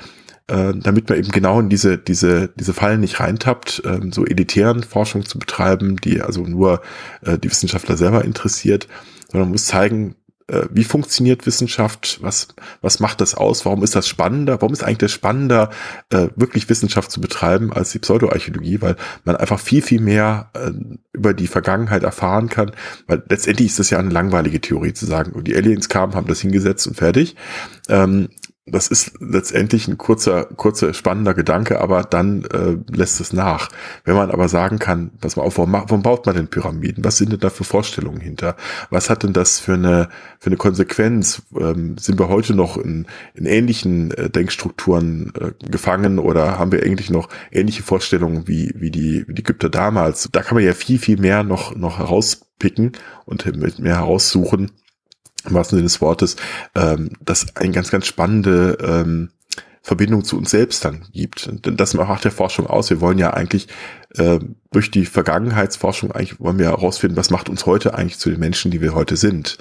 [0.48, 4.82] äh, damit man eben genau in diese, diese, diese Fallen nicht reintappt, äh, so elitären
[4.82, 6.82] Forschung zu betreiben, die also nur
[7.22, 8.88] äh, die Wissenschaftler selber interessiert,
[9.28, 10.16] sondern man muss zeigen,
[10.48, 12.48] äh, wie funktioniert Wissenschaft, was,
[12.80, 15.70] was macht das aus, warum ist das spannender, warum ist eigentlich das spannender,
[16.10, 20.70] äh, wirklich Wissenschaft zu betreiben als die Pseudoarchäologie, weil man einfach viel, viel mehr äh,
[21.12, 22.72] über die Vergangenheit erfahren kann,
[23.06, 26.28] weil letztendlich ist das ja eine langweilige Theorie zu sagen, und die Aliens kamen, haben
[26.28, 27.36] das hingesetzt und fertig.
[27.90, 28.30] Ähm,
[28.70, 33.68] das ist letztendlich ein kurzer, kurzer, spannender Gedanke, aber dann äh, lässt es nach.
[34.04, 37.04] Wenn man aber sagen kann, pass mal auf, warum, warum baut man denn Pyramiden?
[37.04, 38.56] Was sind denn da für Vorstellungen hinter?
[38.90, 40.08] Was hat denn das für eine,
[40.38, 41.42] für eine Konsequenz?
[41.58, 46.82] Ähm, sind wir heute noch in, in ähnlichen äh, Denkstrukturen äh, gefangen oder haben wir
[46.82, 50.28] eigentlich noch ähnliche Vorstellungen wie, wie, die, wie die Ägypter damals?
[50.32, 52.92] Da kann man ja viel, viel mehr noch, noch herauspicken
[53.24, 53.46] und
[53.80, 54.72] mehr heraussuchen
[55.48, 56.36] im wahrsten Sinne des Wortes,
[56.74, 59.30] ähm, das eine ganz, ganz spannende ähm,
[59.82, 61.50] Verbindung zu uns selbst dann gibt.
[61.64, 62.90] Denn das macht der Forschung aus.
[62.90, 63.68] Wir wollen ja eigentlich
[64.16, 64.38] äh,
[64.70, 68.70] durch die Vergangenheitsforschung eigentlich wollen wir herausfinden, was macht uns heute eigentlich zu den Menschen,
[68.70, 69.56] die wir heute sind.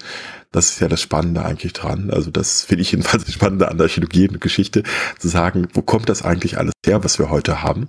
[0.52, 2.10] Das ist ja das Spannende eigentlich dran.
[2.12, 4.84] Also das finde ich jedenfalls das Spannende an der Archäologie und Geschichte,
[5.18, 7.88] zu sagen, wo kommt das eigentlich alles her, was wir heute haben?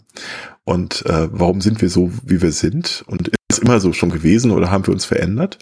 [0.64, 3.03] Und äh, warum sind wir so, wie wir sind?
[3.07, 5.59] Und ist es immer so schon gewesen oder haben wir uns verändert?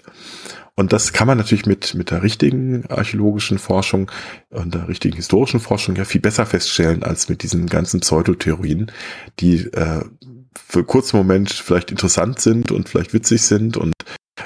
[0.79, 4.11] Und das kann man natürlich mit, mit der richtigen archäologischen Forschung
[4.51, 8.91] und der richtigen historischen Forschung ja viel besser feststellen als mit diesen ganzen Pseudotheorien,
[9.39, 10.03] die äh,
[10.55, 13.93] für kurzen Moment vielleicht interessant sind und vielleicht witzig sind und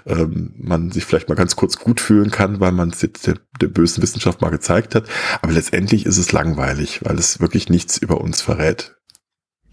[0.05, 3.35] ähm, man sich vielleicht mal ganz kurz gut fühlen kann, weil man es jetzt der,
[3.59, 5.09] der bösen Wissenschaft mal gezeigt hat.
[5.41, 8.95] Aber letztendlich ist es langweilig, weil es wirklich nichts über uns verrät.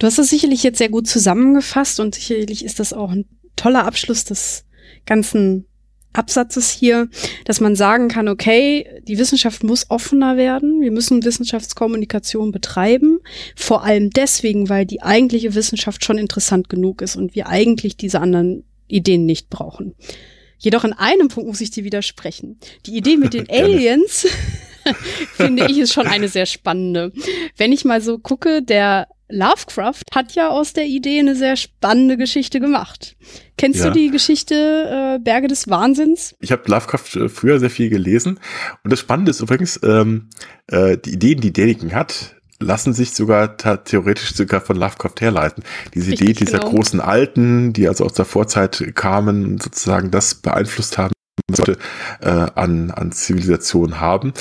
[0.01, 3.85] Du hast das sicherlich jetzt sehr gut zusammengefasst und sicherlich ist das auch ein toller
[3.85, 4.65] Abschluss des
[5.07, 5.69] ganzen
[6.13, 7.09] Absatzes hier,
[7.45, 13.21] dass man sagen kann, okay, die Wissenschaft muss offener werden, wir müssen Wissenschaftskommunikation betreiben,
[13.57, 18.21] vor allem deswegen, weil die eigentliche Wissenschaft schon interessant genug ist und wir eigentlich diese
[18.21, 19.95] anderen Ideen nicht brauchen.
[20.59, 22.59] Jedoch in einem Punkt muss ich dir widersprechen.
[22.87, 24.27] Die Idee mit den Aliens
[25.35, 27.13] finde ich ist schon eine sehr spannende.
[27.57, 32.17] Wenn ich mal so gucke, der Lovecraft hat ja aus der Idee eine sehr spannende
[32.17, 33.17] Geschichte gemacht.
[33.57, 33.87] Kennst ja.
[33.87, 36.35] du die Geschichte äh, Berge des Wahnsinns?
[36.41, 38.41] Ich habe Lovecraft äh, früher sehr viel gelesen.
[38.85, 40.29] Und das Spannende ist übrigens, ähm,
[40.69, 45.63] äh, die Ideen, die Däniken hat, lassen sich sogar theoretisch sogar von Lovecraft herleiten.
[45.95, 46.71] Diese Richtig, Idee dieser genau.
[46.73, 51.13] großen Alten, die also aus der Vorzeit kamen, sozusagen das beeinflusst haben,
[51.55, 51.79] sollte
[52.21, 54.33] äh, an, an Zivilisation haben.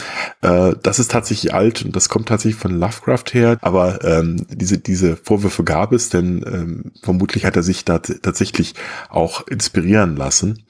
[0.42, 4.78] Äh, das ist tatsächlich alt und das kommt tatsächlich von Lovecraft her, aber ähm, diese,
[4.78, 8.74] diese Vorwürfe gab es, denn ähm, vermutlich hat er sich da tatsächlich
[9.10, 10.66] auch inspirieren lassen.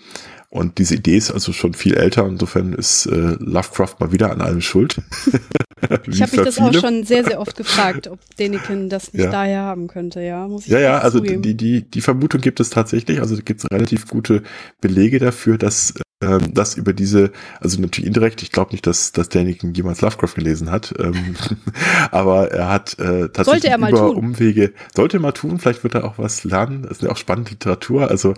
[0.50, 2.26] Und diese Idee ist also schon viel älter.
[2.26, 4.96] Insofern ist äh, Lovecraft mal wieder an allem schuld.
[6.08, 6.70] ich habe mich das viele.
[6.70, 9.30] auch schon sehr, sehr oft gefragt, ob Deniken das nicht ja.
[9.30, 10.22] daher haben könnte.
[10.22, 13.20] Ja, muss ich Ja, ja, also die, die, die Vermutung gibt es tatsächlich.
[13.20, 14.42] Also gibt es relativ gute
[14.80, 19.30] Belege dafür, dass ähm, das über diese, also natürlich indirekt, ich glaube nicht, dass, dass
[19.30, 21.36] Daniken jemals Lovecraft gelesen hat, ähm,
[22.12, 24.16] aber er hat äh, tatsächlich er über tun.
[24.16, 27.18] Umwege, sollte er mal tun, vielleicht wird er auch was lernen, das ist ja auch
[27.18, 28.34] spannende Literatur, also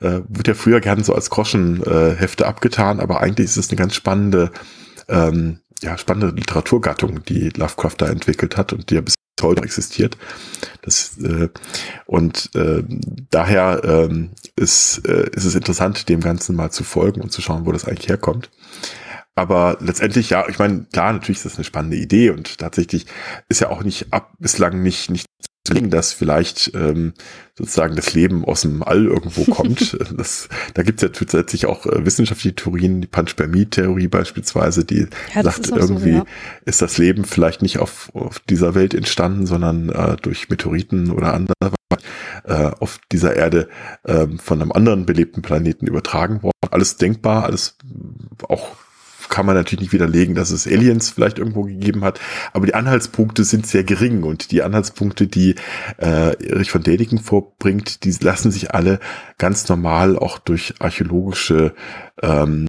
[0.00, 3.78] äh, wird ja früher gerne so als Groschenhefte äh, abgetan, aber eigentlich ist es eine
[3.78, 4.52] ganz spannende,
[5.08, 10.16] ähm, ja, spannende Literaturgattung, die Lovecraft da entwickelt hat und die er bis heute existiert.
[10.82, 11.48] Das, äh,
[12.06, 12.82] und äh,
[13.30, 17.66] daher äh, ist, äh, ist es interessant, dem Ganzen mal zu folgen und zu schauen,
[17.66, 18.50] wo das eigentlich herkommt.
[19.36, 23.06] Aber letztendlich, ja, ich meine, klar, natürlich ist das eine spannende Idee und tatsächlich
[23.48, 25.26] ist ja auch nicht ab, bislang nicht, nicht
[25.68, 27.14] legen, dass vielleicht ähm,
[27.56, 29.96] sozusagen das Leben aus dem All irgendwo kommt.
[30.16, 35.42] das, da gibt es ja zusätzlich auch äh, wissenschaftliche Theorien, die Panspermie-Theorie beispielsweise, die ja,
[35.42, 36.26] sagt, irgendwie so, ja.
[36.64, 41.32] ist das Leben vielleicht nicht auf, auf dieser Welt entstanden, sondern äh, durch Meteoriten oder
[41.32, 41.54] andere
[42.44, 43.68] äh, auf dieser Erde
[44.02, 46.52] äh, von einem anderen belebten Planeten übertragen worden.
[46.70, 47.78] Alles denkbar, alles
[48.48, 48.76] auch
[49.34, 52.20] kann man natürlich nicht widerlegen, dass es Aliens vielleicht irgendwo gegeben hat,
[52.52, 55.56] aber die Anhaltspunkte sind sehr gering und die Anhaltspunkte, die
[55.98, 59.00] äh, Erich von Däniken vorbringt, die lassen sich alle
[59.36, 61.74] ganz normal auch durch archäologische
[62.22, 62.68] ähm,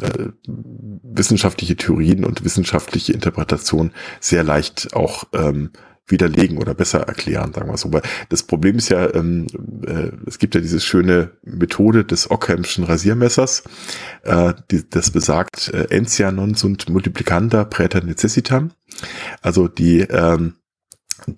[0.00, 3.90] äh, wissenschaftliche Theorien und wissenschaftliche Interpretation
[4.20, 5.70] sehr leicht auch ähm,
[6.06, 7.92] widerlegen oder besser erklären, sagen wir so.
[7.92, 9.46] Weil das Problem ist ja, ähm,
[9.86, 13.64] äh, es gibt ja diese schöne Methode des Ockhamschen Rasiermessers,
[14.22, 18.70] äh, die, das besagt, äh, entia non sunt multiplicanda praeter necessitam.
[19.40, 20.54] Also die, ähm,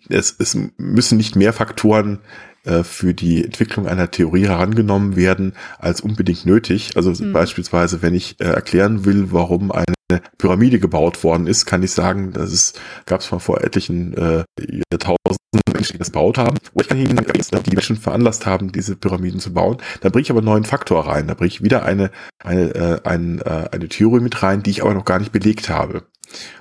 [0.08, 2.18] es, es müssen nicht mehr Faktoren
[2.64, 6.96] äh, für die Entwicklung einer Theorie herangenommen werden als unbedingt nötig.
[6.96, 7.32] Also mhm.
[7.32, 9.95] beispielsweise, wenn ich äh, erklären will, warum eine
[10.38, 14.44] Pyramide gebaut worden ist, kann ich sagen, das ist, gab es mal vor etlichen äh,
[14.92, 16.58] Jahrtausenden Menschen, die das gebaut haben.
[16.74, 19.78] Oder ich kann Ihnen die Menschen veranlasst haben, diese Pyramiden zu bauen.
[20.00, 21.26] Da bringe ich aber einen neuen Faktor rein.
[21.26, 22.10] Da bringe ich wieder eine,
[22.42, 25.68] eine, äh, ein, äh, eine Theorie mit rein, die ich aber noch gar nicht belegt
[25.68, 26.04] habe.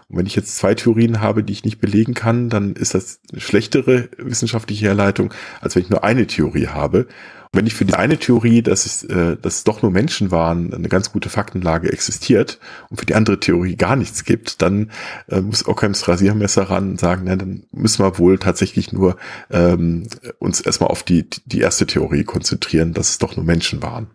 [0.08, 3.20] Und wenn ich jetzt zwei Theorien habe, die ich nicht belegen kann, dann ist das
[3.32, 7.08] eine schlechtere wissenschaftliche Herleitung, als wenn ich nur eine Theorie habe.
[7.56, 10.74] Wenn ich für die eine Theorie, dass es, äh, dass es doch nur Menschen waren,
[10.74, 14.91] eine ganz gute Faktenlage existiert und für die andere Theorie gar nichts gibt, dann
[15.30, 19.18] äh, muss Ockhams Rasiermesser ran und sagen, na, dann müssen wir wohl tatsächlich nur
[19.49, 20.08] ähm,
[20.39, 24.08] uns erstmal auf die, die erste Theorie konzentrieren, dass es doch nur Menschen waren.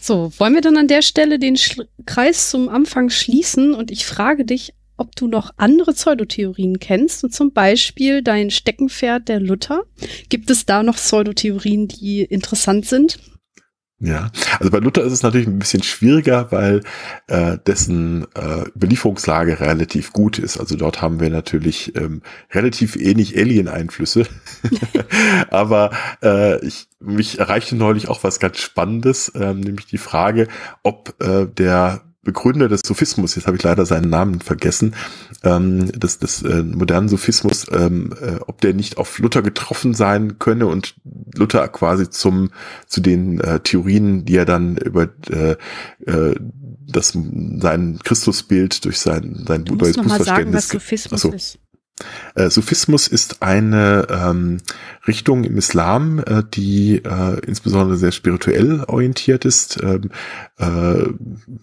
[0.00, 4.06] So, wollen wir dann an der Stelle den Sch Kreis zum Anfang schließen und ich
[4.06, 9.84] frage dich ob du noch andere Pseudotheorien kennst und zum Beispiel dein Steckenpferd der Luther.
[10.28, 13.18] Gibt es da noch Pseudotheorien, die interessant sind?
[13.98, 16.82] Ja, also bei Luther ist es natürlich ein bisschen schwieriger, weil
[17.28, 20.58] äh, dessen äh, Überlieferungslage relativ gut ist.
[20.58, 22.20] Also dort haben wir natürlich ähm,
[22.52, 24.26] relativ ähnlich Alien-Einflüsse.
[25.50, 25.92] Aber
[26.22, 30.48] äh, ich, mich erreichte neulich auch was ganz Spannendes, ähm, nämlich die Frage,
[30.82, 34.94] ob äh, der Begründer des Sophismus, jetzt habe ich leider seinen Namen vergessen,
[35.44, 40.38] ähm, des, des äh, modernen Sophismus, ähm, äh, ob der nicht auf Luther getroffen sein
[40.38, 40.96] könne und
[41.34, 42.50] Luther quasi zum
[42.86, 45.56] zu den äh, Theorien, die er dann über äh,
[46.04, 46.34] äh,
[46.88, 47.16] das
[47.58, 50.26] sein Christusbild durch sein sein neues Buchverständnis.
[50.26, 51.34] Sagen, was Sophismus Achso.
[51.34, 51.58] ist.
[52.34, 54.58] Äh, Sufismus ist eine ähm,
[55.06, 59.82] Richtung im Islam, äh, die äh, insbesondere sehr spirituell orientiert ist.
[59.82, 60.10] Ähm,
[60.58, 61.08] äh,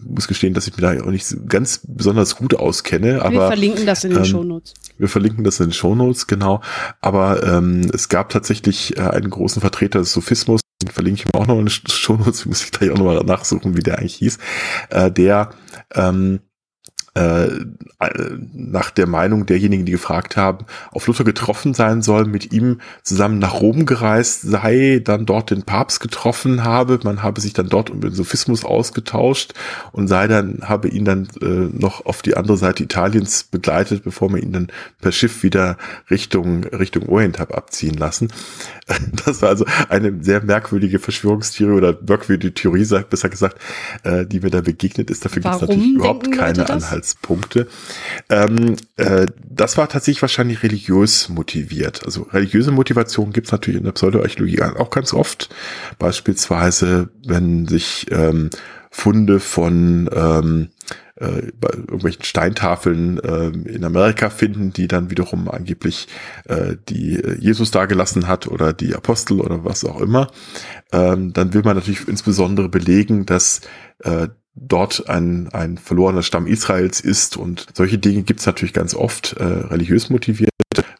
[0.03, 3.21] muss gestehen, dass ich mir da auch nicht ganz besonders gut auskenne.
[3.21, 4.73] Aber, wir verlinken das in den ähm, Shownotes.
[4.97, 6.61] Wir verlinken das in den Shownotes, genau.
[6.99, 11.39] Aber ähm, es gab tatsächlich äh, einen großen Vertreter des Sufismus, den verlinke ich mir
[11.39, 14.39] auch noch in den Shownotes, muss ich gleich auch nochmal nachsuchen, wie der eigentlich hieß,
[14.89, 15.51] äh, der
[15.93, 16.39] ähm,
[17.15, 17.47] äh,
[18.53, 23.37] nach der Meinung derjenigen, die gefragt haben, auf Luther getroffen sein soll, mit ihm zusammen
[23.39, 27.91] nach Rom gereist sei, dann dort den Papst getroffen habe, man habe sich dann dort
[27.91, 29.53] um den Sophismus ausgetauscht
[29.91, 34.31] und sei dann, habe ihn dann äh, noch auf die andere Seite Italiens begleitet, bevor
[34.31, 34.67] man ihn dann
[34.99, 35.77] per Schiff wieder
[36.09, 38.29] Richtung, Richtung Orient habe abziehen lassen.
[39.25, 43.57] Das war also eine sehr merkwürdige Verschwörungstheorie oder merkwürdige Theorie, besser gesagt,
[44.03, 45.23] äh, die mir da begegnet ist.
[45.23, 47.02] Dafür gibt es natürlich überhaupt keine Anhaltspunkte.
[48.29, 52.05] Ähm, äh, das war tatsächlich wahrscheinlich religiös motiviert.
[52.05, 55.49] Also religiöse Motivation gibt es natürlich in der Pseudoarchäologie auch ganz oft.
[55.99, 58.49] Beispielsweise, wenn sich ähm,
[58.89, 60.69] Funde von ähm,
[61.15, 66.07] äh, irgendwelchen Steintafeln äh, in Amerika finden, die dann wiederum angeblich
[66.45, 70.31] äh, die äh, Jesus dargelassen hat oder die Apostel oder was auch immer,
[70.91, 73.61] ähm, dann will man natürlich insbesondere belegen, dass
[74.03, 78.93] äh, dort ein, ein verlorener Stamm Israels ist und solche Dinge gibt es natürlich ganz
[78.93, 80.51] oft, äh, religiös motivierte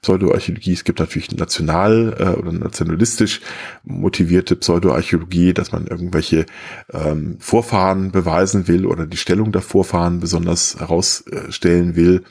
[0.01, 0.74] Pseudoarchäologie.
[0.74, 3.41] Es gibt natürlich national äh, oder nationalistisch
[3.84, 6.45] motivierte Pseudoarchäologie, dass man irgendwelche
[6.91, 12.24] ähm, Vorfahren beweisen will oder die Stellung der Vorfahren besonders herausstellen will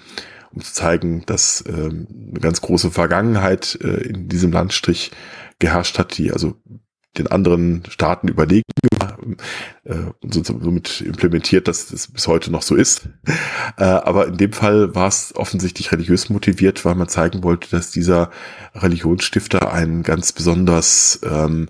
[0.55, 5.11] um zu zeigen, dass ähm, eine ganz große Vergangenheit äh, in diesem Landstrich
[5.59, 6.57] geherrscht hat, die also
[7.19, 8.63] den anderen Staaten überlegen
[9.85, 13.09] äh, und somit implementiert, dass das bis heute noch so ist.
[13.77, 17.91] Äh, aber in dem Fall war es offensichtlich religiös motiviert, weil man zeigen wollte, dass
[17.91, 18.31] dieser
[18.75, 21.69] Religionsstifter ein ganz besonders ähm,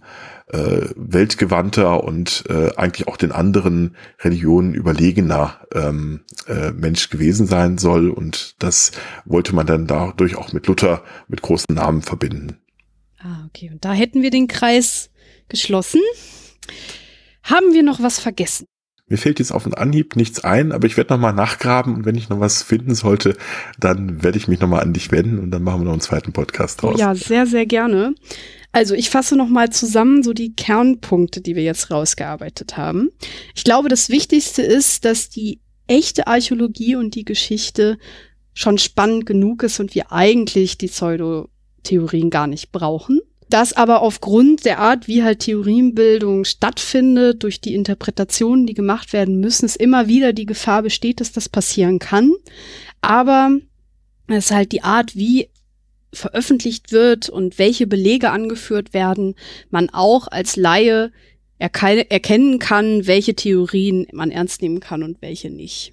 [0.52, 7.78] äh, weltgewandter und äh, eigentlich auch den anderen Religionen überlegener ähm, äh, Mensch gewesen sein
[7.78, 8.10] soll.
[8.10, 8.92] Und das
[9.24, 12.58] wollte man dann dadurch auch mit Luther mit großen Namen verbinden.
[13.18, 13.70] Ah, okay.
[13.72, 15.10] Und da hätten wir den Kreis
[15.48, 16.00] geschlossen.
[17.42, 18.66] Haben wir noch was vergessen?
[19.08, 22.14] Mir fällt jetzt auf den Anhieb nichts ein, aber ich werde nochmal nachgraben und wenn
[22.14, 23.36] ich noch was finden sollte,
[23.78, 26.32] dann werde ich mich nochmal an dich wenden und dann machen wir noch einen zweiten
[26.32, 26.98] Podcast draus.
[26.98, 28.14] Ja, sehr, sehr gerne.
[28.70, 33.10] Also ich fasse nochmal zusammen so die Kernpunkte, die wir jetzt rausgearbeitet haben.
[33.54, 37.98] Ich glaube, das Wichtigste ist, dass die echte Archäologie und die Geschichte
[38.54, 43.20] schon spannend genug ist und wir eigentlich die Pseudotheorien gar nicht brauchen.
[43.52, 49.40] Das aber aufgrund der Art, wie halt Theorienbildung stattfindet, durch die Interpretationen, die gemacht werden
[49.40, 52.32] müssen, es immer wieder die Gefahr besteht, dass das passieren kann.
[53.02, 53.58] Aber
[54.26, 55.50] es ist halt die Art, wie
[56.14, 59.34] veröffentlicht wird und welche Belege angeführt werden,
[59.68, 61.12] man auch als Laie
[61.58, 65.92] erkennen kann, welche Theorien man ernst nehmen kann und welche nicht.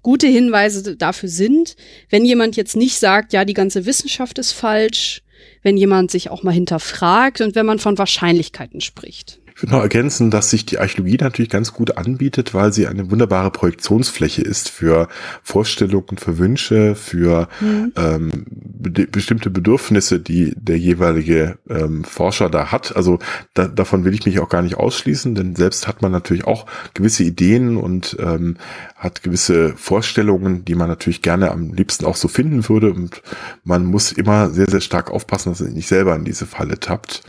[0.00, 1.76] Gute Hinweise dafür sind,
[2.08, 5.23] wenn jemand jetzt nicht sagt, ja, die ganze Wissenschaft ist falsch,
[5.62, 9.40] wenn jemand sich auch mal hinterfragt und wenn man von Wahrscheinlichkeiten spricht.
[9.56, 13.12] Ich würde noch ergänzen, dass sich die Archäologie natürlich ganz gut anbietet, weil sie eine
[13.12, 15.06] wunderbare Projektionsfläche ist für
[15.44, 17.92] Vorstellungen, für Wünsche, für mhm.
[17.96, 22.96] ähm, be bestimmte Bedürfnisse, die der jeweilige ähm, Forscher da hat.
[22.96, 23.20] Also
[23.54, 26.66] da, davon will ich mich auch gar nicht ausschließen, denn selbst hat man natürlich auch
[26.94, 28.56] gewisse Ideen und ähm,
[28.96, 32.92] hat gewisse Vorstellungen, die man natürlich gerne am liebsten auch so finden würde.
[32.92, 33.22] Und
[33.62, 37.22] man muss immer sehr, sehr stark aufpassen, dass er nicht selber in diese Falle tappt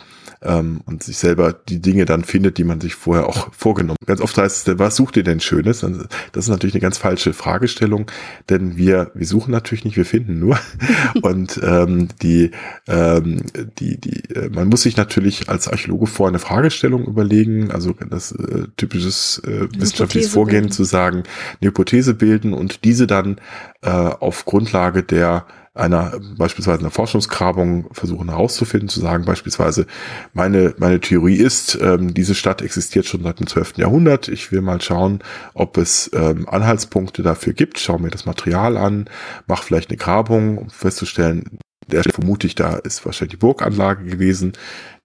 [0.45, 3.97] ähm, und sich selber die Dinge dann findet, die man sich vorher auch vorgenommen.
[4.05, 5.79] Ganz oft heißt es, was sucht ihr denn Schönes?
[5.79, 8.09] Das ist natürlich eine ganz falsche Fragestellung,
[8.49, 10.59] denn wir, wir suchen natürlich nicht, wir finden nur.
[11.21, 12.51] und ähm, die,
[12.87, 13.41] ähm,
[13.79, 18.31] die, die, äh, man muss sich natürlich als Archäologe vor eine Fragestellung überlegen, also das
[18.31, 20.71] äh, typisches äh, wissenschaftliches Vorgehen bilden.
[20.71, 21.23] zu sagen,
[21.61, 23.41] eine Hypothese bilden und diese dann
[23.81, 25.45] äh, auf Grundlage der
[25.75, 29.85] einer beispielsweise einer Forschungsgrabung versuchen herauszufinden, zu sagen beispielsweise,
[30.33, 33.77] meine, meine Theorie ist, ähm, diese Stadt existiert schon seit dem 12.
[33.77, 34.29] Jahrhundert.
[34.29, 35.19] Ich will mal schauen,
[35.53, 37.77] ob es ähm, Anhaltspunkte dafür gibt.
[37.79, 39.09] Schau mir das Material an,
[39.47, 44.53] mach vielleicht eine Grabung, um festzustellen, der vermute ich, da ist wahrscheinlich die Burganlage gewesen.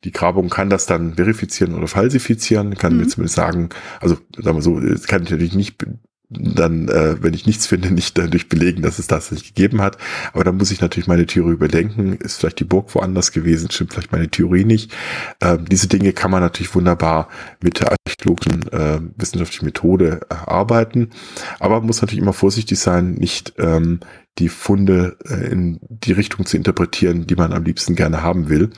[0.05, 3.01] Die Grabung kann das dann verifizieren oder falsifizieren, kann mhm.
[3.01, 3.68] mir zumindest sagen,
[4.01, 4.76] also sagen wir so,
[5.06, 5.84] kann ich natürlich nicht
[6.31, 9.98] dann, äh, wenn ich nichts finde, nicht dadurch belegen, dass es das nicht gegeben hat.
[10.32, 12.15] Aber dann muss ich natürlich meine Theorie überdenken.
[12.15, 13.70] Ist vielleicht die Burg woanders gewesen?
[13.70, 14.94] Stimmt vielleicht meine Theorie nicht?
[15.40, 17.28] Ähm, diese Dinge kann man natürlich wunderbar
[17.62, 21.11] mit der archäologischen äh, wissenschaftlichen Methode erarbeiten.
[21.59, 24.01] Aber man muss natürlich immer vorsichtig sein, nicht ähm,
[24.39, 28.70] die Funde äh, in die Richtung zu interpretieren, die man am liebsten gerne haben will.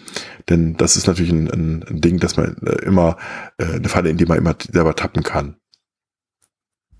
[0.48, 3.18] Denn das ist natürlich ein, ein, ein Ding, dass man äh, immer,
[3.58, 5.56] äh, eine Falle, in die man immer selber tappen kann.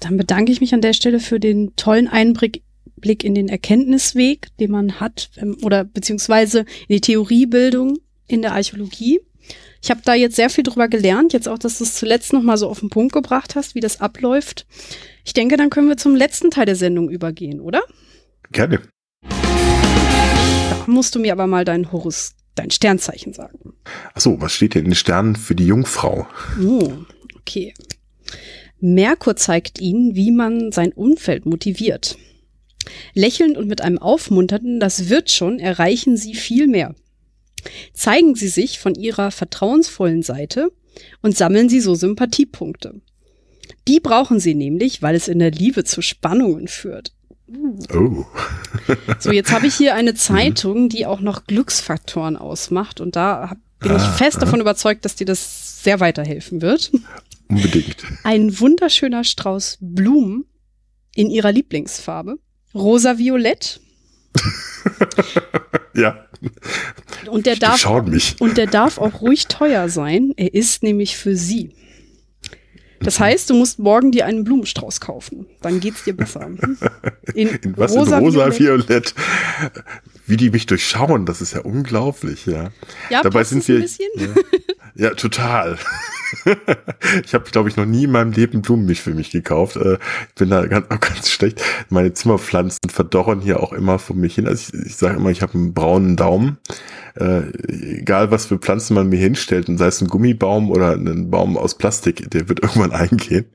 [0.03, 2.63] Dann bedanke ich mich an der Stelle für den tollen Einblick
[2.97, 7.99] Blick in den Erkenntnisweg, den man hat, ähm, oder beziehungsweise in die Theoriebildung
[8.29, 9.21] in der Archäologie.
[9.83, 12.43] Ich habe da jetzt sehr viel drüber gelernt, jetzt auch, dass du es zuletzt noch
[12.43, 14.67] mal so auf den Punkt gebracht hast, wie das abläuft.
[15.25, 17.83] Ich denke, dann können wir zum letzten Teil der Sendung übergehen, oder?
[18.53, 18.83] Gerne.
[19.29, 23.75] Da musst du mir aber mal dein Horus, dein Sternzeichen sagen.
[24.15, 26.29] Achso, was steht denn in den Sternen für die Jungfrau?
[26.65, 26.93] Oh,
[27.41, 27.75] okay.
[28.83, 32.19] Merkur zeigt ihnen, wie man sein Umfeld motiviert.
[33.15, 36.95] Lächelnd und mit einem aufmunternden Das wird schon erreichen sie viel mehr.
[37.95, 40.73] Zeigen sie sich von ihrer vertrauensvollen Seite
[41.23, 43.01] und sammeln sie so Sympathiepunkte.
[43.87, 47.13] Die brauchen sie nämlich, weil es in der Liebe zu Spannungen führt.
[47.95, 48.25] Oh.
[49.21, 53.95] so, jetzt habe ich hier eine Zeitung, die auch noch Glücksfaktoren ausmacht und da bin
[53.95, 56.93] ich ah, fest davon überzeugt, dass dir das sehr weiterhelfen wird.
[57.57, 57.97] Unbedingt.
[58.25, 60.45] Ein wunderschöner Strauß Blumen
[61.15, 62.37] in ihrer Lieblingsfarbe.
[62.75, 63.81] Rosa-Violett.
[65.95, 66.27] ja.
[67.31, 68.41] Und der, darf, mich.
[68.41, 70.33] und der darf auch ruhig teuer sein.
[70.37, 71.75] Er ist nämlich für sie.
[73.01, 75.47] Das heißt, du musst morgen dir einen Blumenstrauß kaufen.
[75.61, 76.51] Dann geht's dir besser.
[77.35, 77.93] In, in was?
[77.93, 78.89] Rosa, in rosa Violett.
[78.89, 79.15] Violett.
[80.27, 82.71] Wie die mich durchschauen, das ist ja unglaublich, ja.
[83.11, 83.77] Ja, Dabei sind wir.
[83.77, 84.09] Ein bisschen?
[84.17, 85.79] Ja, ja total.
[87.25, 89.77] ich habe, glaube ich, noch nie in meinem Leben Blumenmilch für mich gekauft.
[89.77, 91.63] Äh, ich bin da ganz, ganz schlecht.
[91.89, 94.47] Meine Zimmerpflanzen verdorren hier auch immer vor mich hin.
[94.47, 96.59] Also ich, ich sage immer, ich habe einen braunen Daumen.
[97.15, 97.43] Äh,
[97.99, 101.57] egal, was für Pflanzen man mir hinstellt, und sei es ein Gummibaum oder ein Baum
[101.59, 103.47] aus Plastik, der wird irgendwann eingehen.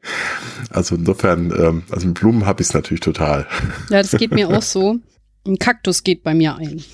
[0.70, 3.48] Also insofern, ähm, also mit Blumen habe ich es natürlich total.
[3.90, 5.00] Ja, das geht mir auch so.
[5.48, 6.84] Ein Kaktus geht bei mir ein.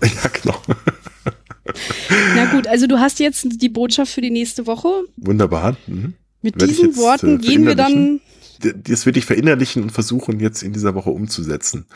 [0.00, 0.62] Ja, genau.
[2.36, 4.88] Na gut, also du hast jetzt die Botschaft für die nächste Woche.
[5.16, 5.76] Wunderbar.
[5.88, 6.14] Mhm.
[6.40, 8.20] Mit Werd diesen Worten äh, gehen wir dann
[8.60, 11.86] das wirklich verinnerlichen und versuchen jetzt in dieser Woche umzusetzen.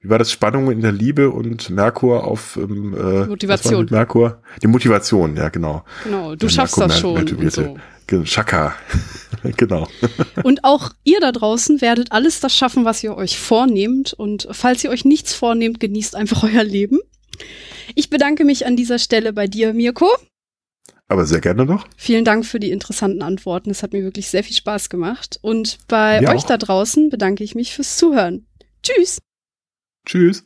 [0.00, 3.86] Wie war das Spannung in der Liebe und Merkur auf ähm, äh, Motivation?
[3.90, 4.42] Merkur?
[4.62, 5.84] Die Motivation, ja genau.
[6.04, 7.36] Genau, du ja, schaffst Merkur das schon.
[7.38, 7.76] Und so.
[8.24, 8.74] Chaka,
[9.56, 9.88] genau.
[10.42, 14.12] Und auch ihr da draußen werdet alles das schaffen, was ihr euch vornehmt.
[14.12, 16.98] Und falls ihr euch nichts vornehmt, genießt einfach euer Leben.
[17.94, 20.08] Ich bedanke mich an dieser Stelle bei dir, Mirko.
[21.08, 21.88] Aber sehr gerne noch.
[21.96, 23.70] Vielen Dank für die interessanten Antworten.
[23.70, 25.38] Es hat mir wirklich sehr viel Spaß gemacht.
[25.42, 26.46] Und bei Mir euch auch.
[26.46, 28.46] da draußen bedanke ich mich fürs Zuhören.
[28.82, 29.18] Tschüss.
[30.06, 30.44] Tschüss.